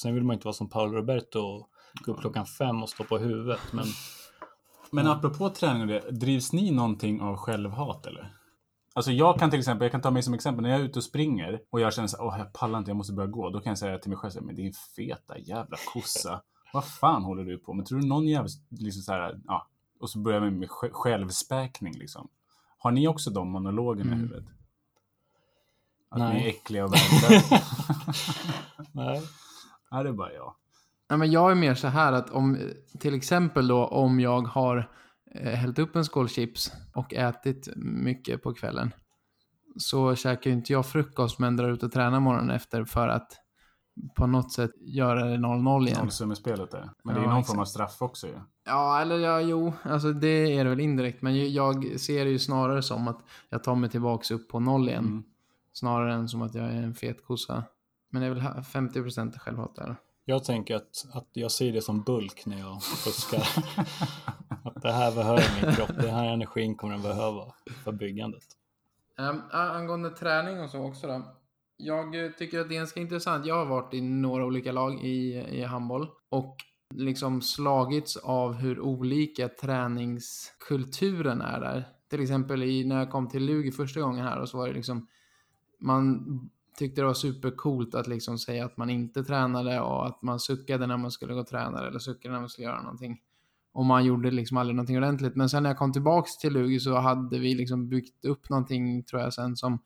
[0.01, 1.69] Sen vill man inte vara som Paolo Roberto och
[2.05, 3.85] gå upp klockan fem och stå på huvudet, men
[4.91, 8.34] Men apropå träning och det, drivs ni någonting av självhat eller?
[8.95, 10.99] Alltså jag kan till exempel, jag kan ta mig som exempel, när jag är ute
[10.99, 13.49] och springer och jag känner så här, åh jag pallar inte, jag måste börja gå.
[13.49, 16.41] Då kan jag säga till mig själv, men din feta jävla kossa.
[16.73, 17.85] Vad fan håller du på med?
[17.85, 19.67] Tror du någon jävel, liksom så här, ja.
[19.99, 22.27] Och så börjar jag med sj- självspäkning liksom.
[22.77, 24.19] Har ni också de monologerna i Mm.
[24.29, 24.49] huvudet?
[26.09, 26.33] Att Nej.
[26.37, 27.55] ni är äckliga och värdelösa?
[28.91, 29.21] nej.
[29.91, 30.55] Nej, det är bara jag.
[31.07, 32.59] Ja, men jag är mer så här att om,
[32.99, 34.89] till exempel då om jag har
[35.43, 38.91] hällt upp en skål chips och ätit mycket på kvällen.
[39.77, 43.31] Så käkar ju inte jag frukost men drar ut och tränar morgonen efter för att
[44.15, 45.99] på något sätt göra det 0-0 igen.
[46.01, 46.89] Nollsummespelet där.
[47.03, 47.51] Men det är Ja, någon exakt.
[47.53, 48.33] form av straff också ju.
[48.65, 51.21] Ja, eller ja, jo, alltså det är det väl indirekt.
[51.21, 53.19] Men jag ser det ju snarare som att
[53.49, 55.05] jag tar mig tillbaks upp på noll igen.
[55.05, 55.23] Mm.
[55.73, 57.63] Snarare än som att jag är en fet kossa.
[58.11, 59.95] Men det är väl ha- 50% självhat där.
[60.25, 63.47] Jag tänker att, att jag ser det som bulk när jag fuskar.
[64.65, 68.43] att det här behöver min kropp, den här energin kommer den behöva för byggandet.
[69.17, 71.35] Um, angående träning och så också då.
[71.77, 73.45] Jag eh, tycker att det är ganska intressant.
[73.45, 76.55] Jag har varit i några olika lag i, i handboll och
[76.93, 81.87] liksom slagits av hur olika träningskulturen är där.
[82.09, 84.73] till exempel i, när jag kom till Lugi första gången här och så var det
[84.73, 85.07] liksom,
[85.79, 86.25] man
[86.77, 90.87] tyckte det var supercoolt att liksom säga att man inte tränade och att man suckade
[90.87, 93.21] när man skulle gå och träna eller suckade när man skulle göra någonting.
[93.75, 95.35] Och man gjorde liksom aldrig någonting ordentligt.
[95.35, 99.03] Men sen när jag kom tillbaks till Lugi så hade vi liksom byggt upp någonting,
[99.03, 99.79] tror jag, sen som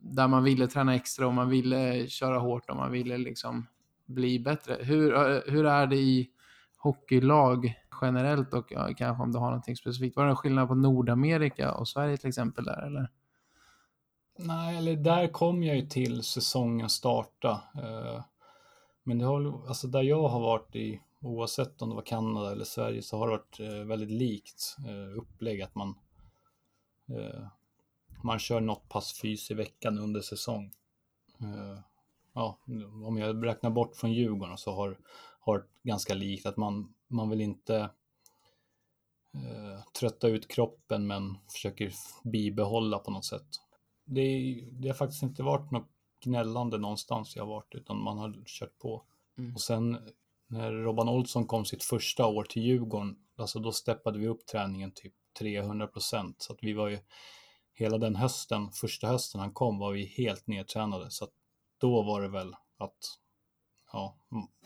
[0.00, 3.66] där man ville träna extra och man ville köra hårt och man ville liksom
[4.06, 4.76] bli bättre.
[4.80, 5.12] Hur,
[5.50, 6.30] hur är det i
[6.78, 10.16] hockeylag generellt och ja, kanske om du har någonting specifikt?
[10.16, 13.10] Var det någon skillnad på Nordamerika och Sverige till exempel där eller?
[14.38, 17.60] Nej, eller där kom jag ju till säsongen starta.
[19.02, 22.64] Men det har, alltså där jag har varit i, oavsett om det var Kanada eller
[22.64, 25.94] Sverige, så har det varit eh, väldigt likt eh, upplägg att man
[28.22, 30.72] man kör något pass fys i veckan under säsong.
[32.32, 32.58] Ja,
[33.04, 34.98] om jag räknar bort från Djurgården så har,
[35.40, 37.76] har ganska likt att man, man vill inte
[39.34, 41.92] eh, trötta ut kroppen men försöker
[42.24, 43.60] bibehålla på något sätt
[44.06, 45.88] det, det har faktiskt inte varit något
[46.20, 49.02] gnällande någonstans jag har varit, utan man har kört på.
[49.38, 49.54] Mm.
[49.54, 49.98] Och sen
[50.46, 54.92] när Robban Olsson kom sitt första år till Djurgården, alltså då steppade vi upp träningen
[54.94, 56.36] typ 300 procent.
[56.38, 56.98] Så att vi var ju,
[57.72, 61.10] hela den hösten, första hösten han kom var vi helt nedtränade.
[61.10, 61.32] Så att
[61.78, 62.98] då var det väl att,
[63.92, 64.18] ja,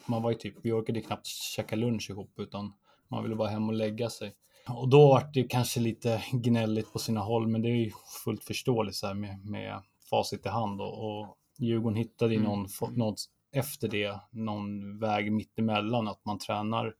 [0.06, 2.72] man var ju typ, vi orkade knappt käka lunch ihop, utan
[3.08, 4.34] man ville bara hem och lägga sig.
[4.68, 7.90] Och då var det kanske lite gnälligt på sina håll, men det är ju
[8.24, 10.80] fullt förståeligt så här med, med facit i hand.
[10.80, 12.94] Och, och Djurgården hittade ju någon, mm.
[12.94, 13.16] någon
[13.52, 16.94] efter det, någon väg mittemellan, att man tränar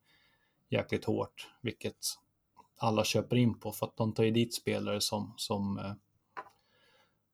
[0.69, 1.97] jäkligt hårt, vilket
[2.77, 5.93] alla köper in på för att de tar ju dit spelare som, som, eh,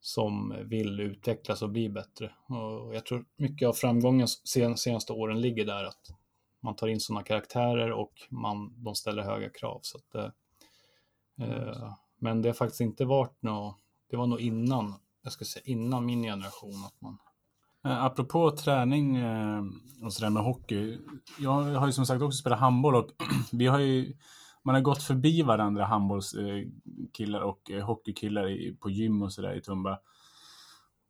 [0.00, 2.32] som vill utvecklas och bli bättre.
[2.48, 6.10] Och jag tror mycket av framgången sen, senaste åren ligger där, att
[6.60, 9.80] man tar in sådana karaktärer och man, de ställer höga krav.
[9.82, 10.30] Så att, eh,
[11.40, 11.92] mm.
[12.18, 13.76] Men det har faktiskt inte varit något,
[14.10, 17.25] det var nog innan, jag ska säga innan min generation att man eh,
[17.86, 19.64] Eh, apropå träning eh,
[20.02, 20.98] och sådär med hockey.
[21.38, 23.08] Jag har ju som sagt också spelat handboll och
[23.52, 24.16] vi har ju,
[24.64, 29.98] man har gått förbi varandra handbollskillar eh, och hockeykillar på gym och sådär i Tumba.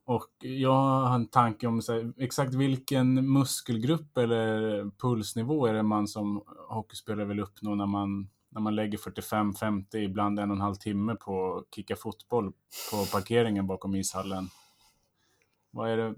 [0.07, 5.83] Och jag har en tanke om så här, exakt vilken muskelgrupp eller pulsnivå är det
[5.83, 10.63] man som hockeyspelare vill uppnå när man, när man lägger 45-50, ibland en och en
[10.63, 12.53] halv timme på att kicka fotboll
[12.91, 14.49] på parkeringen bakom ishallen.
[15.77, 16.15] Vad, är det,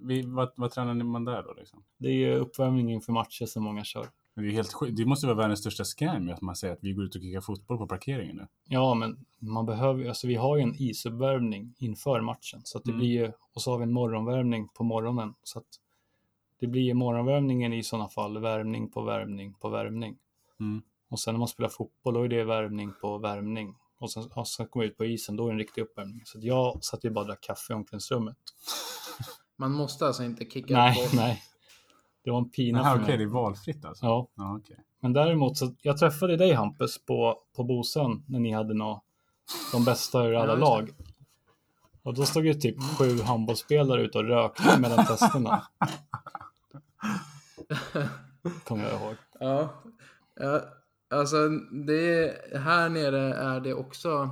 [0.00, 1.52] vi, vad, vad tränar man där då?
[1.52, 1.84] Liksom?
[1.98, 4.06] Det är uppvärmning inför matcher som många kör.
[4.34, 7.04] Det, är helt Det måste vara världens största scam att man säger att vi går
[7.04, 8.46] ut och kickar fotboll på parkeringen nu.
[8.68, 12.90] Ja, men man behöver alltså vi har ju en isuppvärmning inför matchen så att det
[12.90, 12.98] mm.
[12.98, 15.66] blir ju, och så har vi en morgonvärmning på morgonen så att
[16.60, 20.16] det blir ju morgonvärmningen i sådana fall värmning på värmning på värmning.
[20.60, 20.82] Mm.
[21.08, 23.74] Och sen när man spelar fotboll då är det värmning på värmning.
[24.02, 26.22] Och sen, och sen kommer ut på isen, då är det en riktig uppvärmning.
[26.24, 28.36] Så jag satt ju bara och drack kaffe i omklädningsrummet.
[29.56, 31.42] Man måste alltså inte kicka Nej, nej.
[32.24, 33.04] Det var en pina Aha, för mig.
[33.04, 34.06] Okej, det är valfritt alltså?
[34.06, 34.28] Ja.
[34.34, 34.76] ja okay.
[35.00, 39.02] Men däremot så, jag träffade dig Hampus på, på Bosön när ni hade nå,
[39.72, 40.90] de bästa ur alla lag.
[42.02, 45.66] Och då stod ju typ sju handbollsspelare ute och rökte mellan testerna.
[48.64, 49.14] Kommer jag ihåg.
[49.40, 49.68] Ja.
[50.34, 50.62] ja,
[51.12, 51.48] alltså
[51.86, 54.30] det här nere är det också.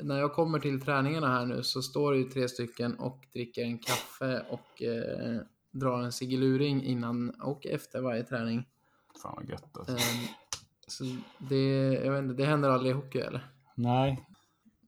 [0.00, 3.62] När jag kommer till träningarna här nu så står det ju tre stycken och dricker
[3.62, 5.40] en kaffe och eh,
[5.70, 8.64] drar en siggeluring innan och efter varje träning.
[9.22, 9.92] Fan vad gött alltså.
[9.92, 10.28] Um,
[10.86, 11.04] så
[11.38, 13.50] det, jag vet inte, det händer aldrig i hockey eller?
[13.74, 14.28] Nej.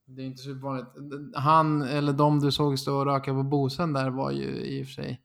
[0.04, 0.88] Det är inte supervanligt.
[1.36, 4.86] Han eller de du såg stå och röka på Bosön där var ju i och
[4.86, 5.22] för sig...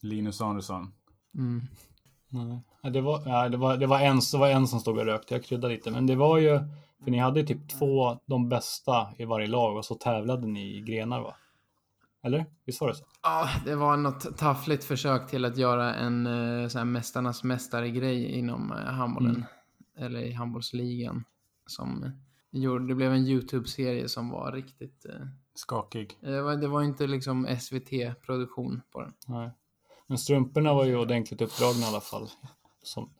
[0.00, 0.92] Linus Andersson.
[1.34, 1.62] Mm.
[2.34, 5.04] Nej, det var, nej, det var, det var, en, det var en som stod och
[5.04, 5.90] rökte, jag kryddade lite.
[5.90, 6.60] Men det var ju,
[7.04, 10.80] för ni hade typ två, de bästa i varje lag och så tävlade ni i
[10.80, 11.34] grenar va?
[12.22, 12.46] Eller?
[12.64, 13.04] Visst var det så?
[13.22, 18.24] Ja, det var något taffligt försök till att göra en uh, sån här Mästarnas mästare-grej
[18.24, 19.34] inom uh, handbollen.
[19.36, 20.06] Mm.
[20.06, 21.24] Eller i handbollsligan.
[21.66, 22.10] Som
[22.50, 25.06] gjorde, det blev en YouTube-serie som var riktigt...
[25.56, 26.18] Skakig.
[26.20, 29.12] Det var, det var inte liksom SVT-produktion på den.
[29.26, 29.50] Nej.
[30.06, 32.28] Men strumporna var ju ordentligt uppdragna i alla fall.
[32.82, 33.10] Som,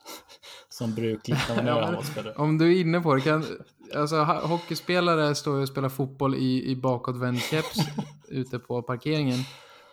[0.69, 2.35] som brukligt när man är handbollsspelare.
[2.35, 3.45] Om du är inne på det, kan,
[3.95, 7.79] alltså hockeyspelare står ju och spelar fotboll i, i bakåtvänd keps
[8.29, 9.39] ute på parkeringen.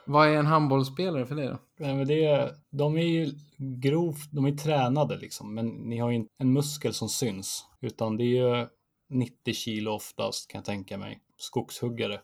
[0.06, 1.58] Vad är en handbollsspelare för det då?
[1.80, 6.10] Nej, men det är, de är ju grovt, de är tränade liksom, men ni har
[6.10, 8.68] ju inte en muskel som syns, utan det är ju
[9.10, 12.22] 90 kilo oftast kan jag tänka mig, skogshuggare.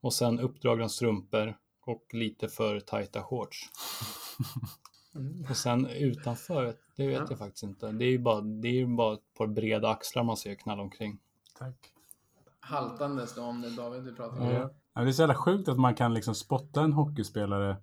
[0.00, 1.56] Och sen uppdragna strumpor
[1.86, 3.70] och lite för tajta shorts.
[5.16, 5.46] Mm.
[5.50, 7.26] Och sen utanför, det vet ja.
[7.30, 7.92] jag faktiskt inte.
[7.92, 11.18] Det är ju bara, det är bara ett par breda axlar man ser knalla omkring.
[11.58, 11.74] Tack.
[12.60, 14.48] haltandes då om det är David du pratar om.
[14.48, 14.70] Ja.
[14.94, 17.76] Ja, det är så jävla sjukt att man kan liksom spotta en hockeyspelare.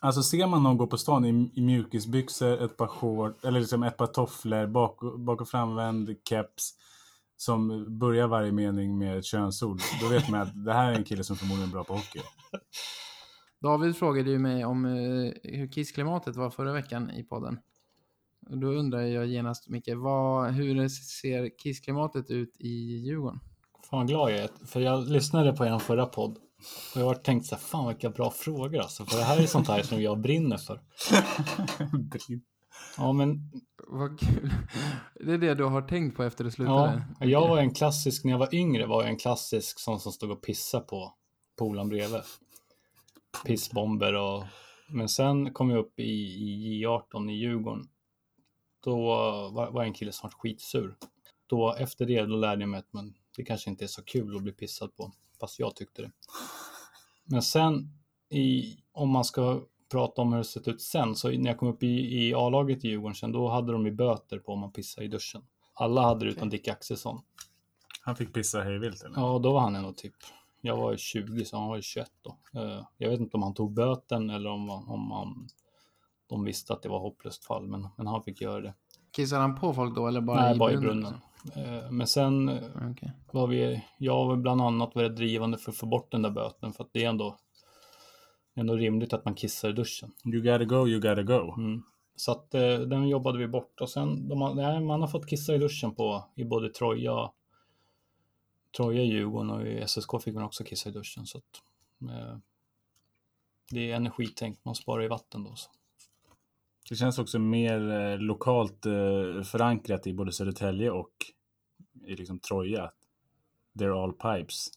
[0.00, 3.82] Alltså ser man någon gå på stan i, i mjukisbyxor, ett par shorts, eller liksom
[3.82, 6.74] ett par tofflor, bak, bak och framvänd keps
[7.36, 9.80] som börjar varje mening med ett könsord.
[10.00, 12.20] Då vet man att det här är en kille som förmodligen är bra på hockey.
[13.60, 17.58] David frågade ju mig om eh, hur kissklimatet var förra veckan i podden.
[18.50, 22.68] Och då undrar jag genast, Micke, vad, hur ser kissklimatet ut i
[23.06, 23.40] Djurgården?
[23.90, 24.50] Fan glad jag är.
[24.66, 26.38] För jag lyssnade på er förra podd.
[26.94, 29.04] Och jag har tänkt så här, fan vilka bra frågor alltså.
[29.04, 30.80] För det här är sånt här som jag brinner för.
[32.96, 33.50] Ja men
[33.88, 34.52] Vad kul.
[35.14, 37.04] Det är det du har tänkt på efter du slutade?
[37.20, 40.12] ja, jag var en klassisk, när jag var yngre var jag en klassisk sån som
[40.12, 41.14] stod och pissade på
[41.58, 42.20] polaren bredvid.
[43.46, 44.44] Pissbomber och...
[44.88, 47.88] Men sen kom jag upp i, i J18 i Djurgården.
[48.80, 48.96] Då
[49.50, 50.96] var, var en kille som var skitsur.
[51.46, 54.36] Då efter det då lärde jag mig att man, det kanske inte är så kul
[54.36, 55.12] att bli pissad på.
[55.40, 56.10] Fast jag tyckte det.
[57.24, 57.92] Men sen
[58.28, 61.68] i, om man ska prata om hur det sett ut sen, så när jag kom
[61.68, 64.72] upp i, i A-laget i Djurgården sen, då hade de ju böter på om man
[64.72, 65.42] pissar i duschen.
[65.74, 67.20] Alla hade det utom Dick Axelsson.
[68.00, 69.16] Han fick pissa hejvilt eller?
[69.20, 70.14] Ja, då var han ändå typ,
[70.60, 72.60] jag var ju 20 så han var ju 21 då.
[72.60, 75.48] Eh, Jag vet inte om han tog böten eller om, om han,
[76.28, 78.74] de visste att det var hopplöst fall, men, men han fick göra det.
[79.12, 81.14] Kissade han på folk då eller bara Nej, i bara i brunnen?
[81.54, 81.84] brunnen.
[81.84, 83.12] Eh, Men sen eh, Okej.
[83.32, 86.72] var vi, jag var bland annat varit drivande för att få bort den där böten
[86.72, 87.36] för att det är ändå,
[88.56, 90.12] ändå rimligt att man kissar i duschen.
[90.24, 91.54] You gotta go, you gotta go.
[91.56, 91.82] Mm.
[92.16, 95.54] Så att eh, den jobbade vi bort och sen, de nej, man har fått kissa
[95.54, 97.30] i duschen på, i både Troja,
[98.76, 101.26] Troja Djurgården och i SSK fick man också kissa i duschen.
[101.26, 101.62] Så att,
[102.10, 102.38] eh,
[103.70, 105.54] det är energitänk, man sparar i vatten då.
[105.54, 105.70] Så.
[106.88, 111.12] Det känns också mer eh, lokalt eh, förankrat i både Södertälje och
[112.04, 112.90] i liksom Troja.
[113.78, 114.68] They're all pipes.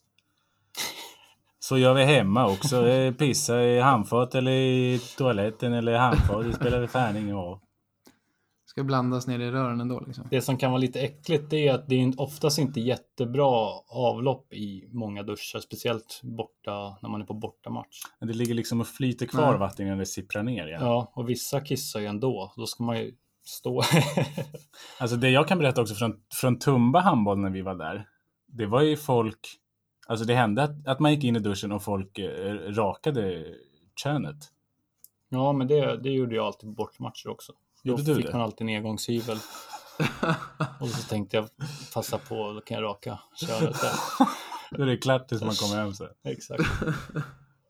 [1.60, 2.86] Så gör vi hemma också.
[3.18, 6.46] Pissa i handfat eller i toaletten eller i handfat.
[6.46, 7.60] Det spelar fan ingen roll.
[8.66, 10.28] Ska blandas ner i rören ändå liksom.
[10.30, 14.54] Det som kan vara lite äckligt det är att det är oftast inte jättebra avlopp
[14.54, 18.02] i många duschar, speciellt borta när man är på bortamatch.
[18.20, 19.60] Men Det ligger liksom och flyter kvar Nej.
[19.60, 20.82] vatten innan det sipprar ner igen.
[20.82, 22.54] Ja, och vissa kissar ju ändå.
[22.56, 23.14] Då ska man ju
[23.46, 23.84] stå.
[25.00, 28.08] Alltså det jag kan berätta också från, från Tumba handboll när vi var där.
[28.48, 29.40] Det var ju folk,
[30.10, 33.46] alltså det hände att, att man gick in i duschen och folk eh, rakade
[34.04, 34.38] könet.
[35.30, 37.54] ja, men det, det gjorde jag alltid på bortamatcher också.
[37.84, 38.34] Då Gjorde du fick det?
[38.34, 39.38] man alltid en engångshyvel.
[40.80, 41.50] Och så tänkte jag
[41.94, 43.92] passa på, då kan jag raka könet där.
[44.78, 46.08] Då är det klart tills man kommer hem sen.
[46.24, 46.64] Exakt.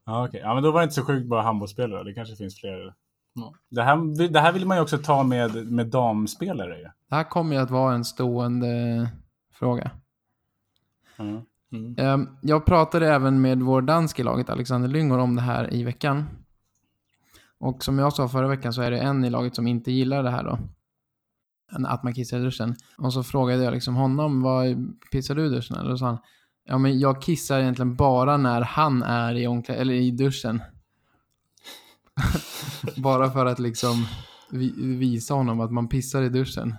[0.04, 0.40] Ja, okej.
[0.40, 2.04] Ja, men då var det inte så sjukt bara handbollsspelare.
[2.04, 2.94] Det kanske finns fler.
[3.34, 3.54] Ja.
[3.70, 6.78] Det, här, det här vill man ju också ta med, med damspelare.
[6.78, 6.82] ju.
[7.08, 9.08] Det här kommer ju att vara en stående
[9.52, 9.90] fråga.
[11.16, 11.42] Ja.
[11.72, 11.94] Mm.
[11.98, 15.84] Ehm, jag pratade även med vår dansk i laget, Alexander Lyngård, om det här i
[15.84, 16.24] veckan.
[17.58, 20.22] Och som jag sa förra veckan så är det en i laget som inte gillar
[20.22, 20.58] det här då.
[21.86, 22.76] Att man kissar i duschen.
[22.98, 25.76] Och så frågade jag liksom honom, vad pissar du i duschen?
[25.76, 26.18] Eller då sa han,
[26.64, 30.62] ja men jag kissar egentligen bara när han är i, omklä- eller i duschen.
[32.96, 34.06] bara för att liksom
[34.76, 36.74] visa honom att man pissar i duschen.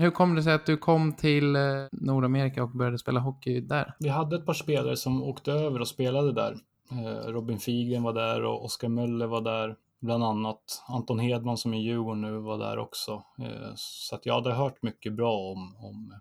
[0.00, 3.94] Hur kom det sig att du kom till eh, Nordamerika och började spela hockey där?
[3.98, 6.56] Vi hade ett par spelare som åkte över och spelade där.
[6.90, 9.76] Eh, Robin Figen var där och Oskar Möller var där.
[10.00, 13.24] Bland annat Anton Hedman som är Djurgården nu var där också.
[13.38, 16.14] Eh, så att jag hade hört mycket bra om, om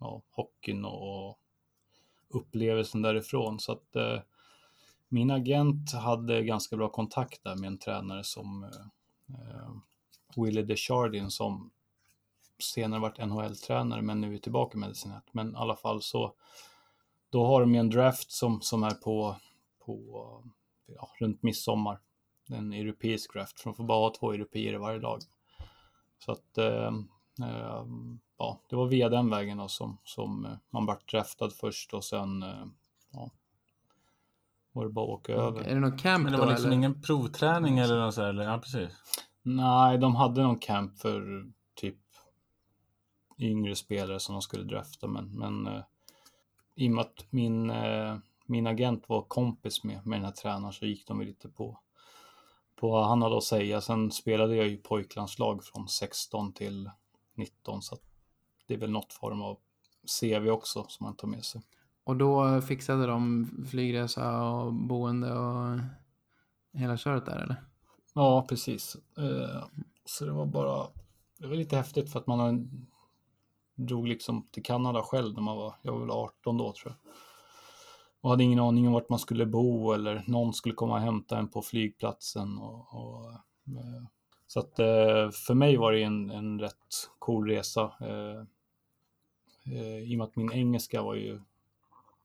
[0.00, 1.38] ja, hockeyn och
[2.28, 3.60] upplevelsen därifrån.
[3.60, 4.20] Så att eh,
[5.08, 8.64] min agent hade ganska bra kontakt där med en tränare som
[9.28, 9.70] eh,
[10.36, 11.70] Willie Deschardin som
[12.58, 15.28] senare varit NHL-tränare men nu är tillbaka i Medicine Hat.
[15.32, 16.34] Men i alla fall så
[17.30, 19.36] då har de ju en draft som, som är på,
[19.84, 20.44] på
[20.86, 22.00] ja, runt midsommar.
[22.50, 25.20] En europeisk draft, för de får bara ha två europeer i varje lag.
[26.18, 26.92] Så att eh,
[27.42, 27.84] eh,
[28.38, 32.04] ja, det var via den vägen då som, som eh, man vart draftad först och
[32.04, 32.66] sen eh,
[33.12, 33.30] ja,
[34.72, 35.60] var det bara att åka över.
[35.60, 36.44] Är det någon camp Men det då?
[36.44, 36.76] var liksom eller?
[36.76, 38.44] ingen provträning eller något så här, eller?
[38.44, 38.90] Ja, precis.
[39.42, 41.46] Nej, de hade någon camp för
[43.38, 45.82] yngre spelare som de skulle drafta, men, men eh,
[46.74, 48.16] i och med att min, eh,
[48.46, 51.78] min agent var kompis med, med den här tränaren så gick de lite på,
[52.76, 53.80] på vad han hade att säga.
[53.80, 56.90] Sen spelade jag ju pojklandslag från 16 till
[57.34, 57.96] 19, så
[58.66, 59.58] det är väl något form av
[60.20, 61.62] CV också som man tar med sig.
[62.04, 65.78] Och då fixade de flygresa och boende och
[66.72, 67.56] hela köret där eller?
[68.14, 68.96] Ja, precis.
[69.18, 69.64] Eh,
[70.04, 70.86] Så det var bara
[71.38, 72.66] det var lite häftigt för att man har,
[73.78, 77.12] drog liksom till Kanada själv när man var, jag var väl 18 då tror jag.
[78.20, 81.38] Och hade ingen aning om vart man skulle bo eller någon skulle komma och hämta
[81.38, 82.58] en på flygplatsen.
[82.58, 83.30] Och, och
[83.66, 84.02] eh,
[84.46, 87.92] så att eh, för mig var det en, en rätt cool resa.
[88.00, 88.44] Eh,
[90.02, 91.40] I och med att min engelska var ju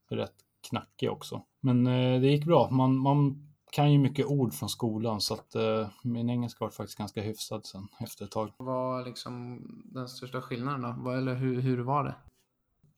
[0.08, 0.34] rätt
[0.68, 1.42] knackig också.
[1.60, 1.84] Men
[2.20, 2.70] det gick bra.
[2.70, 5.56] Man, man kan ju mycket ord från skolan så att
[6.02, 8.52] min engelska var faktiskt ganska hyfsad sen efter ett tag.
[8.56, 11.10] Vad var liksom den största skillnaden då?
[11.10, 12.14] Eller hur, hur var det?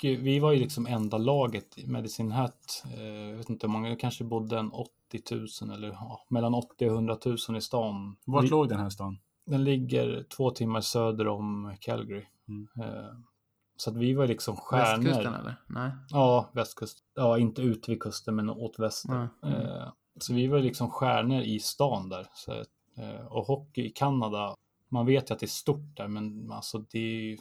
[0.03, 2.85] vi var ju liksom enda laget i Medicine Hat.
[3.29, 4.91] Jag vet inte hur många, det kanske bodde en 80
[5.63, 8.17] 000 eller ja, mellan 80 och 100 000 i stan.
[8.25, 9.19] Vart vi, låg den här stan?
[9.45, 12.27] Den ligger två timmar söder om Calgary.
[12.49, 12.69] Mm.
[13.77, 15.05] Så att vi var liksom stjärnor.
[15.05, 15.57] Västkusten eller?
[15.67, 15.91] Nej.
[16.09, 16.99] Ja, västkust.
[17.15, 19.29] Ja, inte ut vid kusten men åt väster.
[19.43, 19.89] Mm.
[20.17, 22.27] Så vi var liksom stjärnor i stan där.
[22.35, 22.53] Så,
[22.97, 24.55] eh, och hockey i Kanada,
[24.89, 26.99] man vet ju att det är stort där men alltså det
[27.33, 27.39] är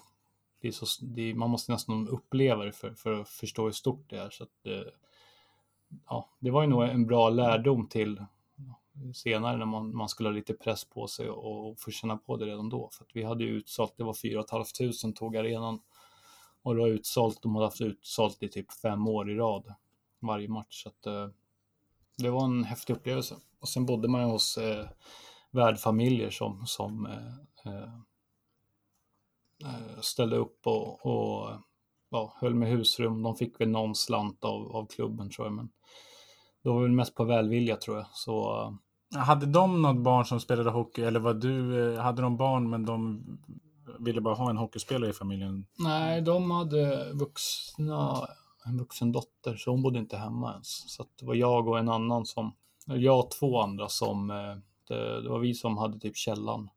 [0.65, 3.71] det är så, det är, man måste nästan uppleva det för, för att förstå hur
[3.71, 4.29] stort det är.
[4.29, 4.91] Så att, eh,
[6.07, 8.25] ja, det var ju nog en bra lärdom till
[9.13, 12.45] senare när man, man skulle ha lite press på sig och få känna på det
[12.45, 12.89] redan då.
[12.93, 15.79] För att vi hade ju utsålt, det var 4 500 tog arenan
[16.61, 19.73] och det var utsålt, de hade haft utsålt i typ fem år i rad
[20.19, 20.83] varje match.
[20.83, 21.27] Så att, eh,
[22.17, 23.35] det var en häftig upplevelse.
[23.59, 24.85] Och sen bodde man hos eh,
[25.51, 27.93] värdfamiljer som, som eh, eh,
[29.63, 31.49] eh, ställde upp och, och
[32.09, 33.23] ja, höll med husrum.
[33.23, 35.53] De fick väl någon slant av, av klubben tror jag.
[35.53, 35.69] Men
[36.63, 38.07] det var väl mest på välvilja tror jag.
[38.13, 38.61] Så,
[39.13, 42.85] eh, hade de något barn som spelade hockey eller var du, hade de barn men
[42.85, 43.23] de
[43.99, 45.65] ville bara ha en hockeyspelare i familjen?
[45.79, 48.27] Nej, de hade vuxna,
[48.65, 50.89] en vuxen dotter så hon bodde inte hemma ens.
[50.91, 52.55] Så det var jag och en annan som,
[52.85, 54.55] jag och två andra som, eh,
[54.87, 56.69] det, det var vi som hade typ källan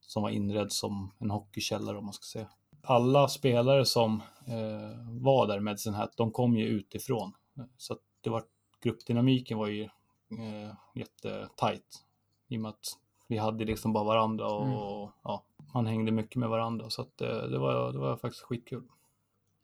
[0.00, 2.48] som var inredd som en hockeykällare om man ska säga.
[2.82, 7.32] Alla spelare som eh, var där med sin Hat, de kom ju utifrån.
[7.76, 8.42] Så att det var,
[8.82, 12.04] gruppdynamiken var ju eh, jättetajt.
[12.48, 14.76] I och med att vi hade liksom bara varandra och, mm.
[14.76, 16.90] och ja, man hängde mycket med varandra.
[16.90, 18.82] Så att, eh, det, var, det var faktiskt skitkul.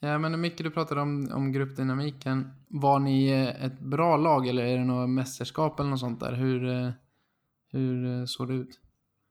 [0.04, 2.50] Ja, men Micke, du pratade om, om gruppdynamiken.
[2.68, 6.32] Var ni eh, ett bra lag eller är det något mästerskap eller något sånt där?
[6.32, 6.90] Hur, eh,
[7.70, 8.80] hur såg det ut?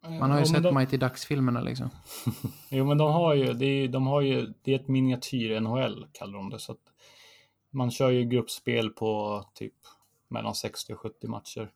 [0.01, 0.75] Man har ju ja, sett de...
[0.75, 1.89] Mighty Ducks-filmerna liksom.
[2.69, 6.33] jo, men de har ju, det är, de har ju, det är ett miniatyr-NHL kallar
[6.33, 6.59] de det.
[6.59, 6.75] Så
[7.69, 9.73] man kör ju gruppspel på typ
[10.27, 11.71] mellan 60 och 70 matcher.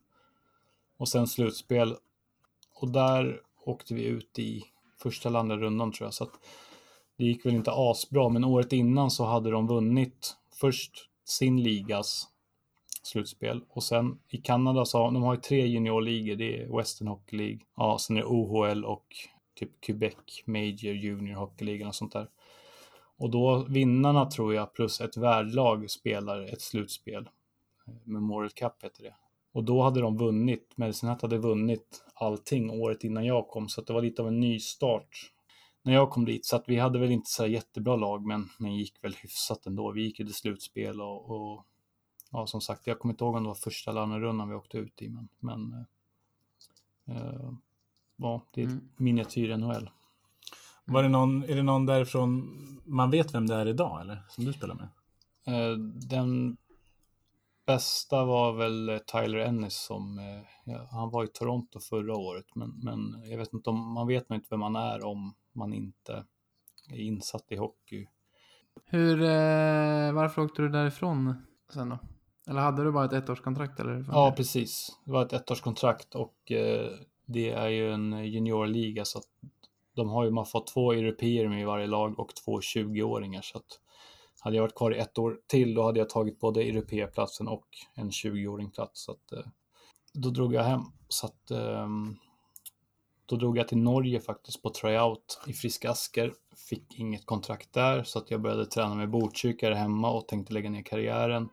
[0.96, 1.96] Och sen slutspel.
[2.74, 4.62] Och där åkte vi ut i
[5.02, 6.14] första eller andra rundan tror jag.
[6.14, 6.38] Så att
[7.18, 10.92] det gick väl inte asbra, men året innan så hade de vunnit först
[11.24, 12.28] sin ligas
[13.02, 13.64] slutspel.
[13.68, 16.36] Och sen i Kanada så har de har ju tre juniorligor.
[16.36, 19.06] Det är Western Hockey League, ja, sen är det OHL och
[19.54, 20.14] typ Quebec
[20.44, 22.28] Major Junior Hockey League och sånt där.
[23.16, 27.28] Och då vinnarna tror jag plus ett värdlag spelar ett slutspel.
[27.86, 29.14] Eh, Memorial Cup heter det.
[29.52, 33.80] Och då hade de vunnit, Medicine Hat hade vunnit allting året innan jag kom, så
[33.80, 35.32] det var lite av en ny start
[35.88, 36.46] när jag kom dit.
[36.46, 39.92] Så att vi hade väl inte så jättebra lag, men, men gick väl hyfsat ändå.
[39.92, 41.66] Vi gick ju till slutspel och, och
[42.30, 44.54] ja, som sagt, jag kommer inte ihåg om det var första eller andra rundan vi
[44.54, 45.86] åkte ut i, men, men
[47.08, 47.50] äh,
[48.16, 48.88] ja, det är mm.
[48.96, 49.90] miniatyr NHL.
[50.84, 52.48] Var det någon, är det någon därifrån
[52.84, 54.88] man vet vem det är idag eller som du spelar med?
[55.46, 55.78] Äh,
[56.08, 56.56] den
[57.66, 60.20] bästa var väl Tyler Ennis som,
[60.64, 64.28] ja, han var i Toronto förra året, men, men jag vet inte om, man vet
[64.28, 66.24] nog inte vem man är om man inte
[66.90, 68.08] är insatt i hockey.
[68.84, 69.16] Hur,
[70.12, 71.34] varför åkte du därifrån
[71.72, 71.98] sen då?
[72.48, 73.80] Eller hade du bara ett ettårskontrakt?
[73.80, 74.04] Eller?
[74.08, 74.98] Ja, precis.
[75.04, 76.90] Det var ett ettårskontrakt och eh,
[77.26, 79.28] det är ju en juniorliga så att
[79.96, 83.42] de har ju man fått två europeer med i varje lag och två 20-åringar.
[83.42, 83.80] Så att
[84.40, 87.66] hade jag varit kvar i ett år till då hade jag tagit både europeerplatsen och
[87.94, 89.04] en 20-åring plats.
[89.04, 89.46] Så att, eh,
[90.14, 90.82] då drog jag hem.
[91.08, 91.88] Så att, eh,
[93.28, 96.32] då drog jag till Norge faktiskt på tryout i Friska Asker.
[96.68, 100.70] Fick inget kontrakt där så att jag började träna med Botkyrka hemma och tänkte lägga
[100.70, 101.48] ner karriären.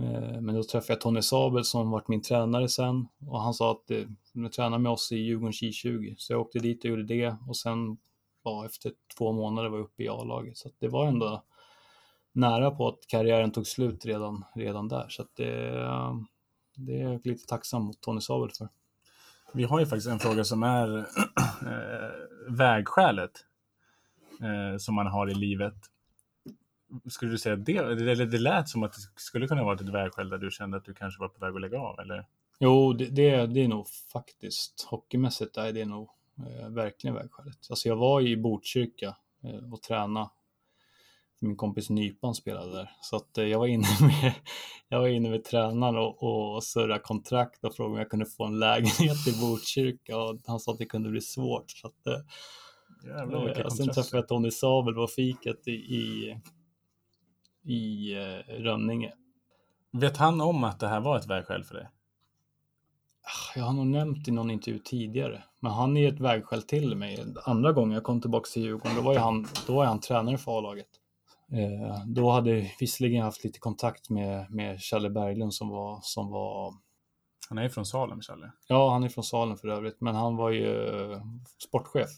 [0.00, 3.70] Eh, men då träffade jag Tony Sabel som varit min tränare sen och han sa
[3.70, 6.14] att eh, du tränar med oss i Djurgårdens J20.
[6.18, 7.96] Så jag åkte dit och gjorde det och sen
[8.44, 10.58] ja, efter två månader var jag uppe i A-laget.
[10.58, 11.44] Så det var ändå
[12.32, 15.06] nära på att karriären tog slut redan, redan där.
[15.08, 16.14] Så det, eh,
[16.76, 18.68] det är jag lite tacksam mot Tony Sabel för.
[19.54, 22.10] Vi har ju faktiskt en fråga som är eh,
[22.48, 23.32] vägskälet
[24.40, 25.74] eh, som man har i livet
[27.10, 30.28] skulle du säga det, eller det lät som att det skulle kunna vara ett vägskäl
[30.28, 32.26] där du kände att du kanske var på väg att lägga av, eller?
[32.58, 37.58] Jo, det, det, det är nog faktiskt hockeymässigt är det nog Eh, verkligen vägskälet.
[37.70, 40.28] Alltså jag var i Botkyrka eh, och tränade.
[41.42, 42.90] Min kompis Nypan spelade där.
[43.00, 44.34] Så att eh, jag var inne med,
[44.88, 46.22] jag var inne med tränaren och,
[46.54, 50.60] och surrade kontrakt och frågade om jag kunde få en lägenhet i Botkyrka och han
[50.60, 51.70] sa att det kunde bli svårt.
[51.70, 52.22] Så att, eh,
[53.04, 56.36] Jävlar vilka Eh, Sen träffade jag Tony Sabel på fiket i, i,
[57.72, 58.14] i
[58.48, 59.12] Rönninge.
[59.92, 61.88] Vet han om att det här var ett vägskäl för dig?
[63.22, 66.96] Ah, Jag har nog nämnt i någon intervju tidigare, men han är ett vägskäl till
[66.96, 67.24] mig.
[67.44, 70.38] Andra gången jag kom tillbaka till Djurgården, då var ju han, då var han tränare
[70.38, 70.88] för A-laget.
[71.52, 76.30] Eh, då hade jag visserligen haft lite kontakt med, med Challe Berglund som var, som
[76.30, 76.74] var,
[77.48, 78.52] Han är från Salem, Challe.
[78.68, 81.22] ja han är från Salen för övrigt, men han var ju eh,
[81.58, 82.08] sportchef.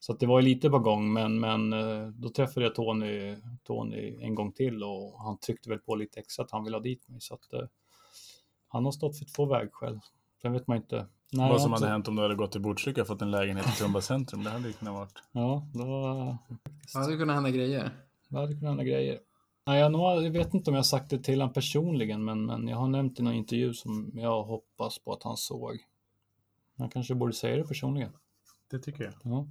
[0.00, 3.36] Så att det var ju lite på gång, men, men eh, då träffade jag Tony,
[3.64, 6.82] Tony en gång till och han tryckte väl på lite extra att han ville ha
[6.82, 7.20] dit mig.
[7.20, 7.60] Så att, eh,
[8.68, 10.00] han har stått för två vägskäl.
[10.42, 11.06] Sen vet man inte.
[11.32, 13.30] Nej, Vad som hade inte- hänt om du hade gått till Botkyrka och fått en
[13.30, 14.44] lägenhet i Tumba centrum.
[14.44, 15.22] Det hade ju kunnat varit.
[15.32, 15.86] Ja, då
[16.94, 17.90] Ja, det kunde hända grejer.
[18.28, 19.20] Det hade kunnat hända grejer.
[19.66, 22.46] Nej, jag, nog, jag vet inte om jag har sagt det till honom personligen, men,
[22.46, 25.78] men jag har nämnt i någon intervju som jag hoppas på att han såg.
[26.76, 28.10] Jag kanske borde säga det personligen.
[28.70, 29.12] Det tycker jag.
[29.22, 29.46] Ja.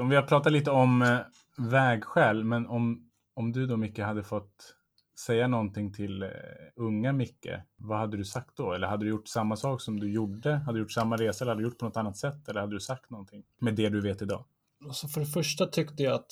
[0.00, 1.18] Om vi har pratat lite om eh,
[1.56, 4.74] vägskäl, men om, om du då Micke hade fått
[5.18, 6.28] säga någonting till eh,
[6.76, 8.72] unga Micke, vad hade du sagt då?
[8.72, 10.54] Eller hade du gjort samma sak som du gjorde?
[10.54, 12.48] Hade du gjort samma resa eller hade du gjort på något annat sätt?
[12.48, 14.44] Eller hade du sagt någonting med det du vet idag?
[14.84, 16.30] Alltså för det första tyckte jag att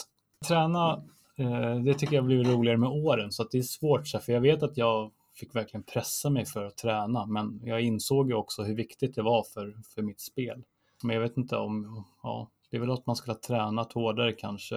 [0.48, 1.04] träna,
[1.36, 3.32] Eh, det tycker jag har blivit roligare med åren.
[3.32, 6.30] Så att det är svårt, så här, för jag vet att jag fick verkligen pressa
[6.30, 7.26] mig för att träna.
[7.26, 10.62] Men jag insåg ju också hur viktigt det var för, för mitt spel.
[11.02, 14.32] Men jag vet inte om, ja, det är väl att man skulle ha tränat hårdare
[14.32, 14.76] kanske.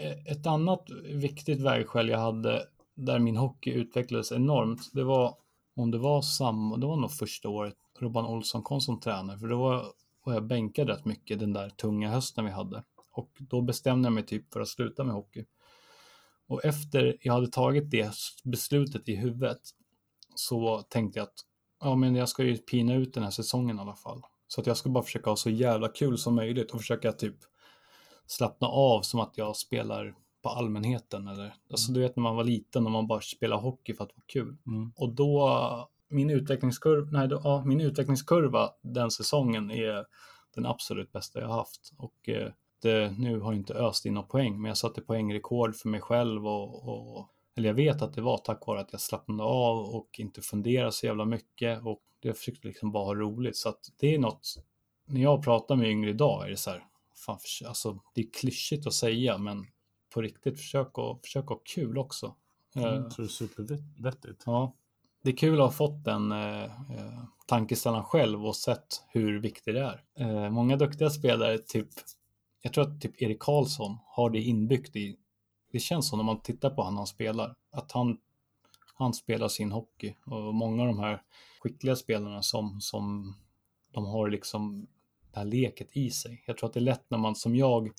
[0.00, 5.34] E, ett annat viktigt vägskäl jag hade där min hockey utvecklades enormt, det var
[5.76, 9.46] om det var samma, det var nog första året Robban Olsson kom som tränare, för
[9.46, 9.84] då var,
[10.24, 12.82] var jag bänkad rätt mycket den där tunga hösten vi hade.
[13.12, 15.44] Och då bestämde jag mig typ för att sluta med hockey.
[16.48, 19.60] Och efter jag hade tagit det beslutet i huvudet
[20.34, 21.44] så tänkte jag att
[21.80, 24.22] ja, men jag ska ju pina ut den här säsongen i alla fall.
[24.48, 27.36] Så att jag ska bara försöka ha så jävla kul som möjligt och försöka typ
[28.26, 31.28] slappna av som att jag spelar på allmänheten.
[31.28, 34.16] Eller, alltså du vet när man var liten och man bara spelar hockey för att
[34.16, 34.56] vara kul.
[34.66, 34.92] Mm.
[34.96, 40.06] Och då, min utvecklingskurva, nej, då, ja, min utvecklingskurva den säsongen är
[40.54, 41.92] den absolut bästa jag har haft.
[41.96, 42.52] Och eh,
[42.82, 46.00] det, nu har jag inte öst in några poäng, men jag satte poängrekord för mig
[46.00, 49.78] själv och, och eller jag vet att det var tack vare att jag slappnade av
[49.78, 53.56] och inte funderade så jävla mycket och jag försökte liksom bara ha roligt.
[53.56, 54.54] Så att det är något,
[55.06, 56.84] när jag pratar med yngre idag är det så här,
[57.26, 59.66] fan, förs- alltså det är klyschigt att säga, men
[60.14, 62.34] på riktigt försök att, försök att ha kul också.
[62.76, 64.42] Eh, Jag tror det är supervettigt.
[64.46, 64.74] Ja,
[65.22, 69.74] det är kul att ha fått den eh, eh, tankeställaren själv och sett hur viktigt
[69.74, 70.04] det är.
[70.18, 71.88] Eh, många duktiga spelare, typ,
[72.62, 75.16] jag tror att typ Erik Karlsson har det inbyggt i,
[75.72, 78.18] det känns som när man tittar på honom han spelar, att han,
[78.94, 80.14] han spelar sin hockey.
[80.24, 81.22] Och många av de här
[81.60, 83.34] skickliga spelarna som, som
[83.92, 84.86] de har liksom
[85.32, 86.42] det här leket i sig.
[86.46, 87.90] Jag tror att det är lätt när man som jag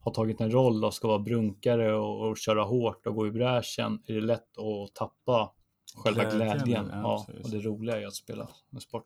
[0.00, 3.30] har tagit en roll och ska vara brunkare och, och köra hårt och gå i
[3.30, 5.52] bräschen, är det lätt att tappa
[5.96, 6.90] själva Glädjen, glädjen.
[6.92, 9.04] ja, Ja, och det roliga är att spela med sport.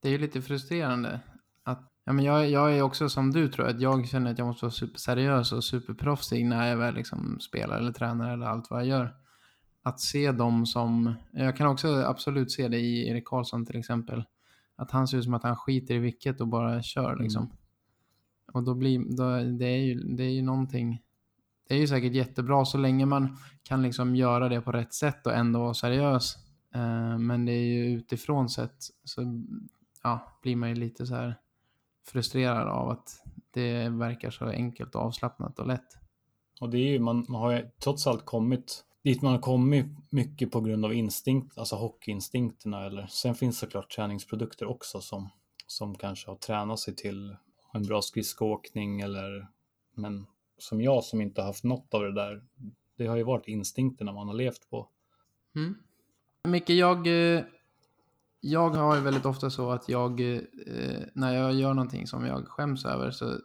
[0.00, 1.20] Det är ju lite frustrerande.
[1.62, 4.46] Att, ja, men jag, jag är också som du tror att jag känner att jag
[4.46, 8.80] måste vara superseriös och superproffsig när jag väl liksom spelar eller tränar eller allt vad
[8.80, 9.14] jag gör.
[9.82, 14.24] Att se dem som, jag kan också absolut se det i Erik Karlsson till exempel.
[14.76, 17.42] Att han ser ut som att han skiter i vilket och bara kör liksom.
[17.42, 17.56] Mm.
[18.52, 21.02] Och då blir, då, det, är ju, det är ju någonting,
[21.68, 25.26] det är ju säkert jättebra så länge man kan liksom göra det på rätt sätt
[25.26, 26.36] och ändå vara seriös.
[26.74, 29.42] Eh, men det är ju utifrån sett så
[30.02, 31.36] ja, blir man ju lite så här
[32.06, 35.98] frustrerad av att det verkar så enkelt och avslappnat och lätt.
[36.60, 39.86] Och det är ju, man, man har ju trots allt kommit dit man har kommit
[40.10, 42.86] mycket på grund av instinkt, alltså hockeyinstinkterna.
[42.86, 45.28] Eller, sen finns såklart träningsprodukter också som,
[45.66, 47.36] som kanske har tränat sig till
[47.72, 49.48] en bra skridskoåkning eller
[49.94, 50.26] men
[50.58, 52.42] som jag som inte har haft något av det där,
[52.96, 54.88] det har ju varit instinkterna man har levt på.
[55.56, 55.74] Mm.
[56.44, 57.44] Micke, jag, eh,
[58.50, 62.48] jag har ju väldigt ofta så att jag, eh, när jag gör någonting som jag
[62.48, 63.38] skäms över så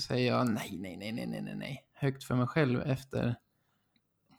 [0.00, 3.36] säger jag nej, nej, nej, nej, nej, nej, nej, högt för mig själv efter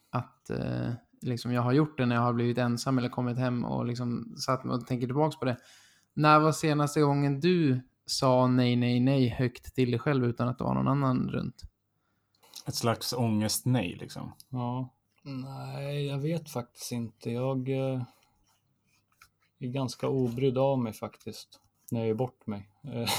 [0.09, 0.91] att eh,
[1.21, 4.35] liksom jag har gjort det när jag har blivit ensam eller kommit hem och liksom
[4.37, 5.57] satt och tänker tillbaks på det.
[6.13, 10.57] När var senaste gången du sa nej, nej, nej högt till dig själv utan att
[10.57, 11.61] det var någon annan runt?
[12.67, 14.33] Ett slags ångest nej liksom.
[14.49, 14.93] Ja,
[15.23, 17.31] nej, jag vet faktiskt inte.
[17.31, 18.03] Jag eh,
[19.59, 21.59] är ganska obrydd av mig faktiskt
[21.91, 22.69] när jag är bort mig.
[22.83, 23.09] Eh,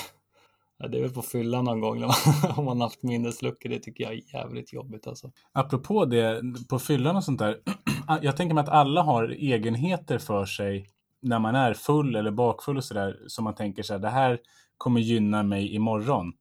[0.90, 3.68] det är väl på fyllan någon gång när man, om man haft minnesluckor.
[3.68, 5.30] Det tycker jag är jävligt jobbigt alltså.
[5.52, 7.60] Apropå det, på fyllan och sånt där.
[8.22, 10.86] Jag tänker mig att alla har egenheter för sig
[11.22, 13.18] när man är full eller bakfull och sådär.
[13.26, 14.38] Som man tänker så här, det här
[14.76, 16.32] kommer gynna mig imorgon.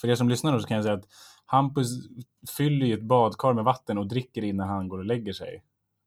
[0.00, 1.08] För er som lyssnar nu så kan jag säga att
[1.46, 1.88] Hampus
[2.56, 5.62] fyller ju ett badkar med vatten och dricker innan han går och lägger sig.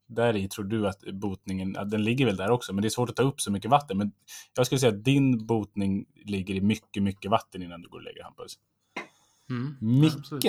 [0.07, 3.09] Där i tror du att botningen, den ligger väl där också, men det är svårt
[3.09, 3.97] att ta upp så mycket vatten.
[3.97, 4.11] Men
[4.55, 8.03] jag skulle säga att din botning ligger i mycket, mycket vatten innan du går och
[8.03, 8.55] lägger Hampus.
[9.49, 9.75] Mm.
[10.01, 10.45] Micke, absolut.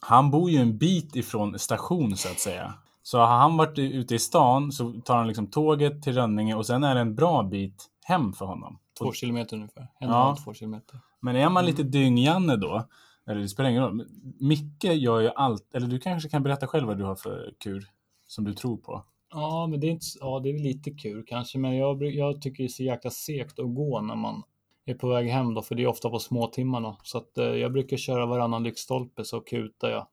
[0.00, 2.74] han bor ju en bit ifrån station så att säga.
[3.02, 6.66] Så har han varit ute i stan så tar han liksom tåget till Rönninge och
[6.66, 8.78] sen är det en bra bit hem för honom.
[8.98, 9.88] Två kilometer ungefär.
[9.98, 10.36] En Ja.
[10.44, 10.98] två kilometer.
[11.20, 11.66] Men är man Mm.
[11.66, 12.88] lite dyngjanne då,
[13.26, 14.06] eller det spelar ingen roll,
[14.40, 17.86] Micke gör ju allt, eller du kanske kan berätta själv vad du har för kur
[18.28, 19.04] som du tror på.
[19.30, 22.62] Ja, men det är, inte, ja, det är lite kul kanske, men jag, jag tycker
[22.62, 24.42] det är så jäkla segt att gå när man
[24.84, 26.96] är på väg hem då, för det är ofta på småtimmarna.
[27.02, 30.06] Så att eh, jag brukar köra varannan lyktstolpe så kutar jag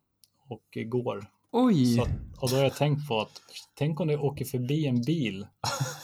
[0.50, 1.26] och går.
[1.52, 1.86] Oj!
[1.96, 2.10] Så att,
[2.42, 3.42] och då har jag tänkt på att
[3.76, 5.48] tänk om det åker förbi en bil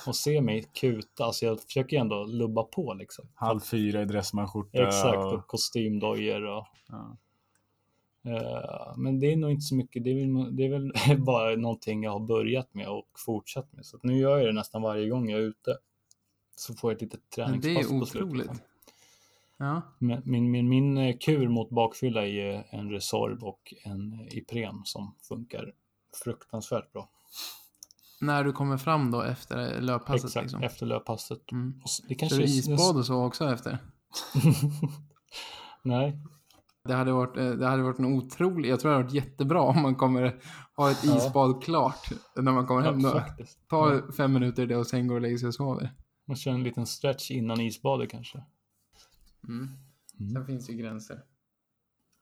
[0.07, 1.25] och ser mig kuta.
[1.25, 3.25] Alltså jag försöker ju ändå lubba på liksom.
[3.35, 4.87] Halv fyra i dressmanskjorta.
[4.87, 7.17] Exakt, och- och kostymdojor och ja.
[8.23, 10.91] Eh, Men det är nog inte så mycket, det är, väl, det är väl
[11.21, 13.85] bara någonting jag har börjat med och fortsatt med.
[13.85, 15.77] Så nu gör jag det nästan varje gång jag är ute.
[16.55, 18.37] Så får jag ett litet träningspass på slutet.
[18.37, 18.57] liksom.
[19.57, 19.81] Ja.
[19.99, 25.73] Min, min, min eh, kur mot bakfylla är en Resorb och en Ipren som funkar
[26.23, 27.09] fruktansvärt bra.
[28.21, 30.63] När du kommer fram då efter löppasset Exakt, liksom.
[30.63, 31.51] efter löppasset.
[31.51, 31.81] Mm.
[32.07, 33.77] Det kanske du är- isbad och så också efter?
[35.83, 36.17] Nej,
[36.83, 39.61] Det hade varit, eh, det hade varit en otrolig, jag tror det hade varit jättebra
[39.61, 40.39] om man kommer
[40.75, 41.17] ha ett Ja.
[41.17, 42.99] isbad klart när man kommer hem.
[42.99, 43.19] ja, Då.
[43.19, 43.67] faktiskt.
[43.69, 45.91] Ta Ja, fem minuter det och sen går och lägger sig och sover.
[46.27, 48.37] Man kör en liten stretch innan isbadet kanske.
[49.47, 49.69] Mm.
[50.19, 50.31] Mm.
[50.33, 51.23] Sen finns ju gränser.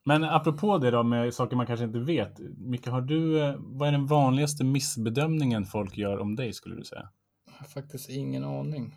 [0.06, 2.40] Men apropå det då med saker man kanske inte vet.
[2.58, 6.84] Micke, har du, eh, vad är den vanligaste missbedömningen folk gör om dig skulle du
[6.84, 7.10] säga?
[7.46, 8.96] Jag har faktiskt ingen aning.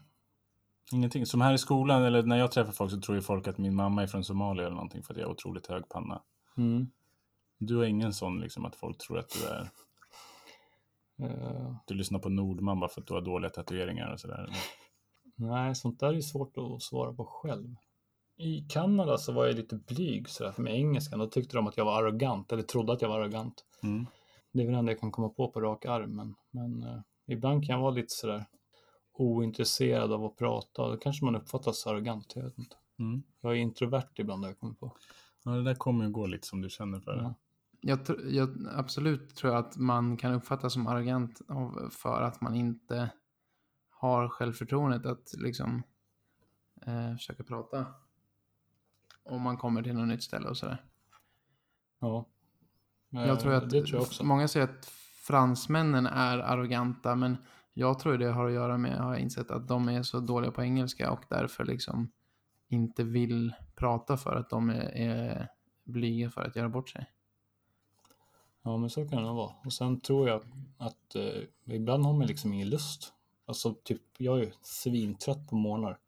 [0.93, 1.27] Ingenting.
[1.27, 3.75] Som här i skolan, eller när jag träffar folk så tror ju folk att min
[3.75, 6.23] mamma är från Somalia eller någonting för att jag har otroligt hög panna.
[6.57, 6.87] Mm.
[7.59, 9.71] Du har ingen sån liksom att folk tror att du är,
[11.23, 14.51] Eh, du lyssnar på Nordman bara för att du har dåliga tatueringar och sådär.
[15.35, 17.75] Nej, sånt där är svårt att svara på själv.
[18.37, 21.19] I Kanada så var jag lite blyg sådär för med engelskan.
[21.19, 23.65] Då tyckte de att jag var arrogant, eller trodde att jag var arrogant.
[23.83, 24.07] Mm.
[24.53, 26.17] Det är väl det enda jag kan komma på på rak arm.
[26.17, 28.45] Men, men eh, ibland kan jag vara lite sådär
[29.13, 30.89] ointresserad av att prata.
[30.89, 32.77] Då kanske man uppfattas arrogant, jag vet inte.
[32.99, 33.23] Mm.
[33.41, 34.97] Jag är introvert ibland har jag kommit på.
[35.45, 37.23] Ja, det där kommer ju gå lite som du känner för det.
[37.23, 37.35] Ja.
[37.81, 42.41] Jag, tr- jag absolut tror jag att man kan uppfattas som arrogant av, för att
[42.41, 43.11] man inte
[43.91, 45.83] har självförtroendet att liksom
[46.87, 47.87] eh, försöka prata.
[49.25, 50.85] Om man kommer till något nytt ställe och sådär.
[52.01, 52.27] ja.
[53.13, 54.25] Eh, Jag tror att det tror jag också.
[54.25, 54.87] många säger att
[55.27, 57.37] fransmännen är arroganta, men
[57.75, 60.51] jag tror det har att göra med, har jag insett, att de är så dåliga
[60.51, 62.13] på engelska och därför liksom
[62.69, 65.49] inte vill prata för att de är, är
[65.85, 67.07] blyga för att göra bort sig.
[68.63, 69.53] Ja, men så kan det nog vara.
[69.65, 70.43] Och sen tror jag
[70.79, 73.13] att eh, ibland har man liksom ingen lust.
[73.47, 75.99] Alltså, typ, jag är ju svintrött på morgnar.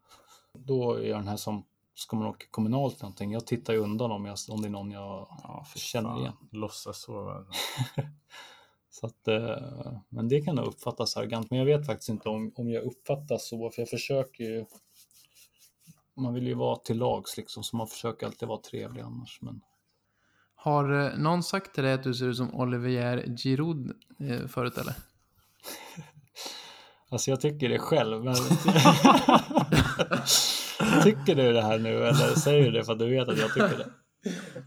[0.53, 3.79] Då är jag den här som, ska man åka kommunalt eller någonting, jag tittar ju
[3.79, 6.33] undan om, jag, om det är någon jag Ja, känner igen.
[6.51, 7.45] Låtsas sova.
[9.01, 11.51] Så att, eh, men det kan nog uppfattas arrogant.
[11.51, 14.65] Men jag vet faktiskt inte om, om jag uppfattas så, för jag försöker ju
[16.17, 19.39] man vill ju vara till lags liksom, så man försöker alltid vara trevlig annars.
[19.43, 19.61] Men
[20.55, 23.91] Har eh, någon sagt till dig att du ser ut som Olivier Giroud
[24.21, 24.95] eh, förut eller?
[27.09, 28.25] Alltså jag tycker det själv.
[28.25, 28.35] Men...
[31.03, 33.55] tycker du det här nu eller säger du det för att du vet att jag
[33.55, 33.91] tycker det?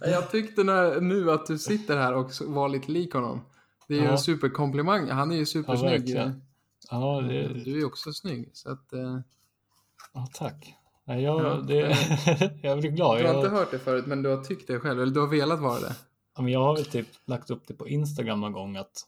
[0.11, 3.41] Jag tyckte när, nu att du sitter här och var lite lik honom.
[3.87, 4.11] Det är ju Ja.
[4.11, 5.09] en superkomplimang.
[5.09, 5.91] Han är ju Ja, supersnygg.
[5.91, 6.41] verkligen.
[6.91, 8.49] Ja, det, du är också snygg.
[8.53, 9.19] Så att, eh,
[10.13, 10.73] ja tack.
[11.05, 11.53] Nej, jag, Ja.
[11.55, 11.97] det,
[12.63, 13.17] jag blir glad.
[13.19, 15.01] du har inte Jag, hört det förut, men du har tyckt det själv.
[15.01, 15.95] Eller du har velat vara det.
[16.35, 19.05] ja, men jag har väl typ lagt upp det på Instagram någon gång att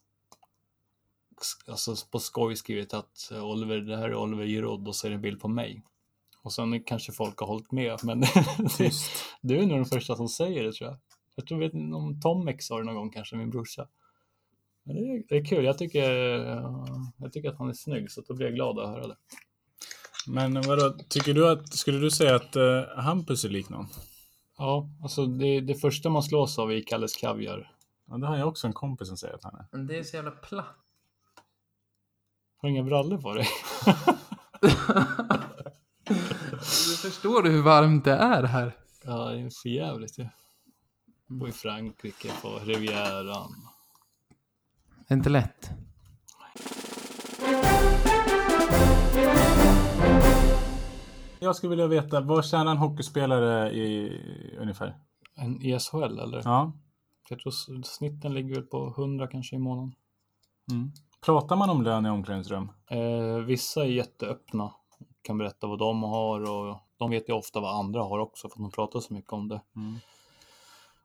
[1.68, 5.10] alltså på skoj skrivit att eh, Oliver, det här är Oliver Giroud och så är
[5.12, 5.84] det en bild på mig.
[6.42, 8.20] Och sen kanske folk har hållit med, men
[9.42, 10.98] du är nog den första som säger det tror jag.
[11.36, 13.88] Jag tror vet, inte om Tomek sa det någon gång kanske, min brorsa.
[14.90, 16.12] Men det, är, det är kul, jag tycker,
[17.18, 19.16] jag tycker att han är snygg så då blir jag glad att höra det.
[20.28, 23.88] Men vadå, tycker du att, skulle du säga att uh, Hampus är lik någon?
[24.58, 27.72] Ja, alltså det, det första man slås av är Kalles Kaviar.
[28.08, 29.66] Ja, det har jag också en kompis som säger att han är.
[29.72, 30.78] Men det är så jävla platt.
[32.58, 33.48] Har du inga brallor på dig?
[36.08, 38.76] du förstår hur varmt det är här.
[39.04, 40.28] Ja, det är för jävligt ju.
[41.28, 43.56] Bor i Frankrike på Rivieran.
[45.10, 45.72] Det är inte lätt.
[51.40, 54.98] Jag skulle vilja veta, vad tjänar en hockeyspelare i ungefär?
[55.36, 56.42] En i SHL eller?
[56.46, 56.74] Ja.
[57.30, 57.52] Jag tror
[57.84, 59.96] snitten ligger väl på 100 kanske i månaden.
[60.72, 60.92] Mm.
[61.26, 62.72] Pratar man om lön i omklädningsrum?
[62.90, 64.74] Eh, vissa är jätteöppna.
[65.22, 68.56] Kan berätta vad de har och de vet ju ofta vad andra har också för
[68.56, 69.62] att de pratar så mycket om det.
[69.76, 69.96] Mm.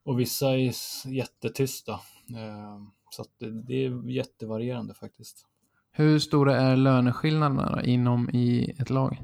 [0.05, 0.73] Och vissa är
[1.09, 1.93] jättetysta.
[2.31, 2.79] Eh,
[3.15, 5.47] så det, det är jättevarierande faktiskt.
[5.91, 9.19] Hur stora är löneskillnaderna inom i ett lag?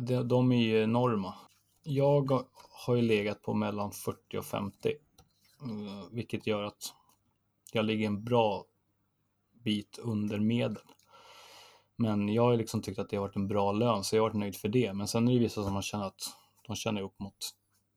[0.00, 1.34] De, de är ju enorma.
[1.82, 2.30] Jag
[2.86, 4.88] har- ju legat på mellan 40 och 50.
[4.88, 4.94] eh,
[6.12, 6.94] Vilket gör att
[7.72, 8.64] jag ligger en bra
[9.64, 10.82] bit under medel.
[11.96, 14.28] Men jag har liksom tyckt att det har varit en bra lön, så jag har
[14.28, 14.92] varit nöjd för det.
[14.92, 16.22] Men sen är det vissa som har känner att
[16.66, 17.36] de känner upp mot,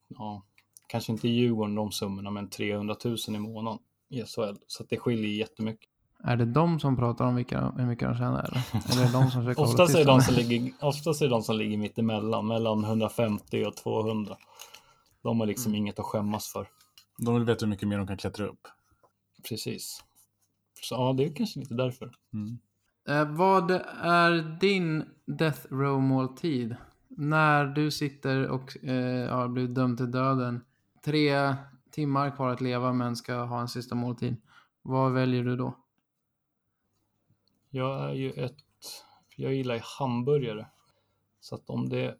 [0.08, 0.42] ja,
[0.86, 3.78] kanske inte Djurgården de summorna, men 300 000 i månaden
[4.08, 4.56] i SHL.
[4.66, 5.90] Så att det skiljer jättemycket.
[6.24, 8.44] Är det de som pratar om vilka, hur mycket de tjänar?
[8.44, 11.30] Eller, eller är det de som försöker Oftast är, de som ligger, oftast är det
[11.30, 14.36] de som ligger mitt emellan, mellan 150 och 200.
[15.22, 16.68] De har liksom inget att skämmas för.
[17.18, 18.68] De vill veta hur mycket mer de kan klättra upp.
[19.48, 20.04] Precis.
[20.82, 22.10] Så ja, det är kanske lite därför.
[22.32, 22.58] Mm.
[23.08, 23.70] Eh, vad
[24.02, 26.76] är din death row måltid?
[27.08, 30.64] När du sitter och eh, har blivit dömd till döden.
[31.04, 31.54] Tre
[31.90, 34.36] timmar kvar att leva men ska ha en sista måltid.
[34.82, 35.76] Vad väljer du då?
[37.70, 38.56] Jag är ju ett,
[39.36, 40.66] jag gillar ju hamburgare.
[41.40, 42.18] Så att om det,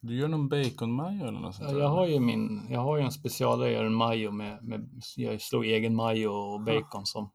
[0.00, 3.12] Du gör någon baconmajo eller något sånt jag har ju min, jag har ju en
[3.12, 7.30] specialare, jag gör en majo med, med, jag slår egen majo och bacon som,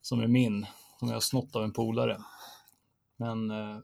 [0.00, 0.66] som är min,
[0.98, 2.18] som jag har snott av en polare.
[3.16, 3.78] Men eh,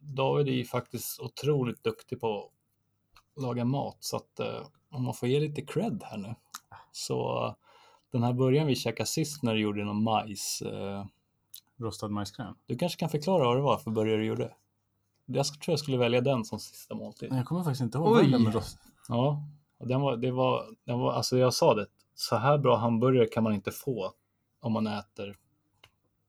[0.00, 2.50] David är ju faktiskt otroligt duktig på
[3.36, 6.34] att laga mat, så att eh, om man får ge lite cred här nu.
[6.92, 7.56] Så
[8.12, 11.04] den här början vi käkade sist när du gjorde någon majs, eh,
[11.76, 12.54] Rostad majskräm?
[12.66, 14.54] du kanske kan förklara vad det var för burgare du gjorde?
[15.26, 17.30] Jag tror jag skulle välja den som sista måltid.
[17.30, 18.16] Nej, Jag kommer faktiskt inte ihåg.
[18.16, 18.30] Oj!
[18.30, 18.78] där med rost...
[19.08, 19.44] Ja,
[19.78, 23.26] och den var, det var, den var, alltså jag sa det, så här bra hamburgare
[23.26, 24.12] kan man inte få
[24.60, 25.36] om man äter,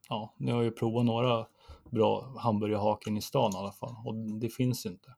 [0.09, 1.45] ja, nu har jag ju provat några
[1.89, 5.15] bra hamburgerhaken i stan i alla fall och det finns inte.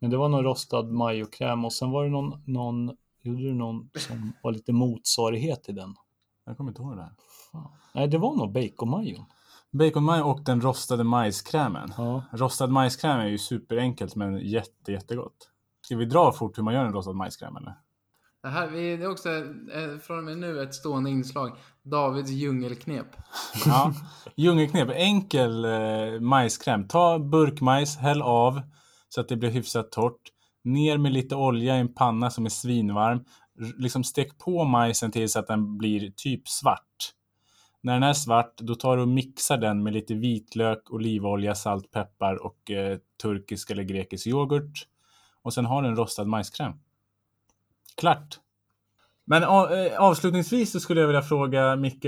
[0.00, 3.90] Men det var någon rostad majokräm och sen var det någon, någon, gjorde du någon
[3.98, 5.94] som var lite motsvarighet till den?
[6.46, 7.12] Jag kommer inte ihåg det här.
[7.52, 7.70] Fan.
[7.94, 9.24] Nej, det var nog baconmajon.
[9.70, 11.92] Baconmajo och den rostade majskrämen.
[11.96, 12.22] Ja.
[12.32, 15.50] Rostad majskräm är ju superenkelt men jätte, jättegott.
[15.84, 17.74] Ska vi dra fort hur man gör en rostad majskräm eller?
[18.42, 21.52] Det här vi- det är också eh, från och med nu ett stående inslag.
[21.82, 23.06] Davids djungelknep.
[23.66, 23.92] Ja.
[24.36, 24.88] Djungelknep.
[24.94, 26.88] Enkel eh, majskräm.
[26.88, 28.60] Ta burkmajs, häll av
[29.08, 30.32] så att det blir hyfsat torrt.
[30.64, 33.24] Ner med lite olja i en panna som är svinvarm.
[33.78, 37.14] Liksom stek på majsen tills att den blir typ svart.
[37.80, 41.90] När den är svart, då tar du och mixar den med lite vitlök, olivolja, salt,
[41.90, 44.86] peppar och eh, turkisk eller grekisk yoghurt.
[45.42, 46.72] Och sen har du en rostad majskräm.
[47.96, 48.40] Klart!
[49.24, 52.04] Men eh, avslutningsvis så skulle jag vilja fråga Micke.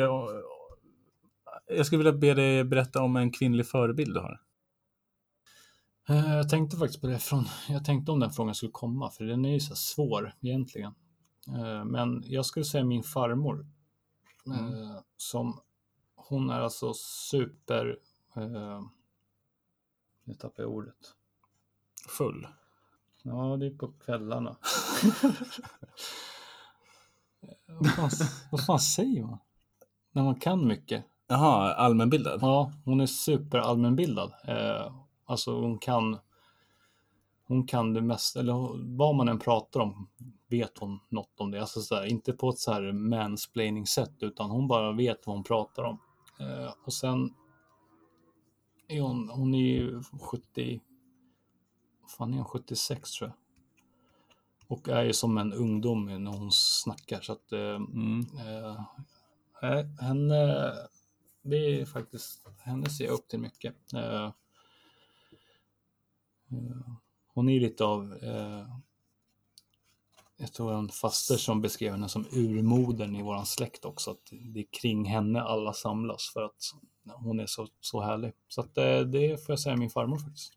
[1.67, 4.41] Jag skulle vilja be dig berätta om en kvinnlig förebild du har.
[6.09, 9.25] Eh, Jag tänkte faktiskt på det från, jag tänkte om den frågan skulle komma, för
[9.25, 10.95] den är ju så svår egentligen.
[11.49, 13.67] Eh, Men jag skulle säga min farmor.
[14.47, 15.61] eh, Som,
[16.15, 17.99] hon är alltså super,
[20.25, 21.15] nu tappar jag ordet.
[22.09, 22.47] Full.
[23.23, 24.57] Ja, det är på kvällarna.
[27.67, 28.11] Vad, fan,
[28.51, 29.39] vad fan säger man?
[30.13, 31.05] När man kan mycket.
[31.27, 32.39] Jaha, allmänbildad?
[32.43, 34.33] Ja, hon är superallmänbildad.
[34.45, 34.95] Eh,
[35.31, 36.19] alltså hon kan
[37.51, 40.09] hon kan det mesta, eller vad man än pratar om
[40.49, 41.61] vet hon något om det.
[41.61, 45.37] Alltså så här, inte på ett så här mansplaining sätt utan hon bara vet vad
[45.37, 45.99] hon pratar om.
[46.41, 47.35] Eh, och sen
[48.89, 50.81] är hon, hon är ju 70,
[52.01, 53.37] vad fan är hon, 76 tror jag.
[54.69, 58.21] Och är ju som en ungdom när hon snackar så att eh, Mm.
[58.21, 58.85] Eh,
[59.63, 60.73] nej, henne,
[61.43, 63.93] det är faktiskt, henne ser jag upp till mycket.
[63.95, 64.33] Eh, eh,
[67.35, 68.67] hon är lite av, eh,
[70.37, 74.11] jag tror en faster som beskrev henne som urmodern i våran släkt också.
[74.11, 76.75] Att det är kring henne alla samlas för att
[77.15, 78.33] hon är så, så härlig.
[78.49, 80.53] Så att eh, det får jag säga min farmor faktiskt.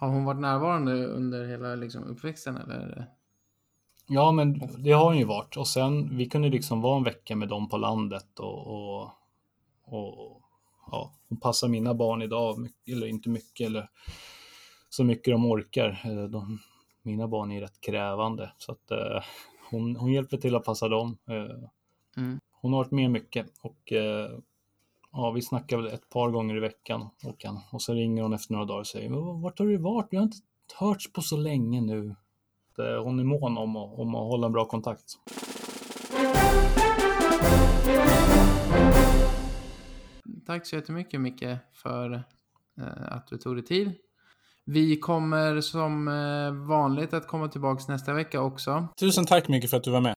[0.00, 3.06] Har hon varit närvarande under hela liksom, uppväxten eller?
[4.06, 5.56] Ja, men det har hon ju varit.
[5.56, 9.10] Och sen, vi kunde liksom vara en vecka med dem på landet och, och,
[9.84, 10.42] och
[10.90, 13.90] ja, hon passar mina barn idag, eller inte mycket, eller
[14.90, 16.00] så mycket de orkar.
[16.04, 16.58] Eh, De,
[17.02, 19.22] mina barn är rätt krävande så att eh,
[19.70, 21.18] hon, hon hjälper till att passa dem.
[21.28, 21.68] Eh,
[22.16, 22.40] Mm.
[22.52, 24.30] hon har varit med mycket och eh,
[25.12, 28.32] ja, vi snackar väl ett par gånger i veckan och, kan, och så ringer hon
[28.32, 30.06] efter några dagar och säger "Men vart har du varit?
[30.10, 30.36] Vi har inte
[30.78, 32.14] hörts på så länge nu.
[32.76, 35.04] Hon är mån om, att- om att hålla en bra kontakt.
[40.46, 42.22] Tack så jättemycket Micke för
[43.08, 43.92] att du tog dig tid.
[44.66, 48.88] Vi kommer som eh, vanligt att komma tillbaka nästa vecka också.
[49.00, 50.14] Tusen tack mycket för att du var med.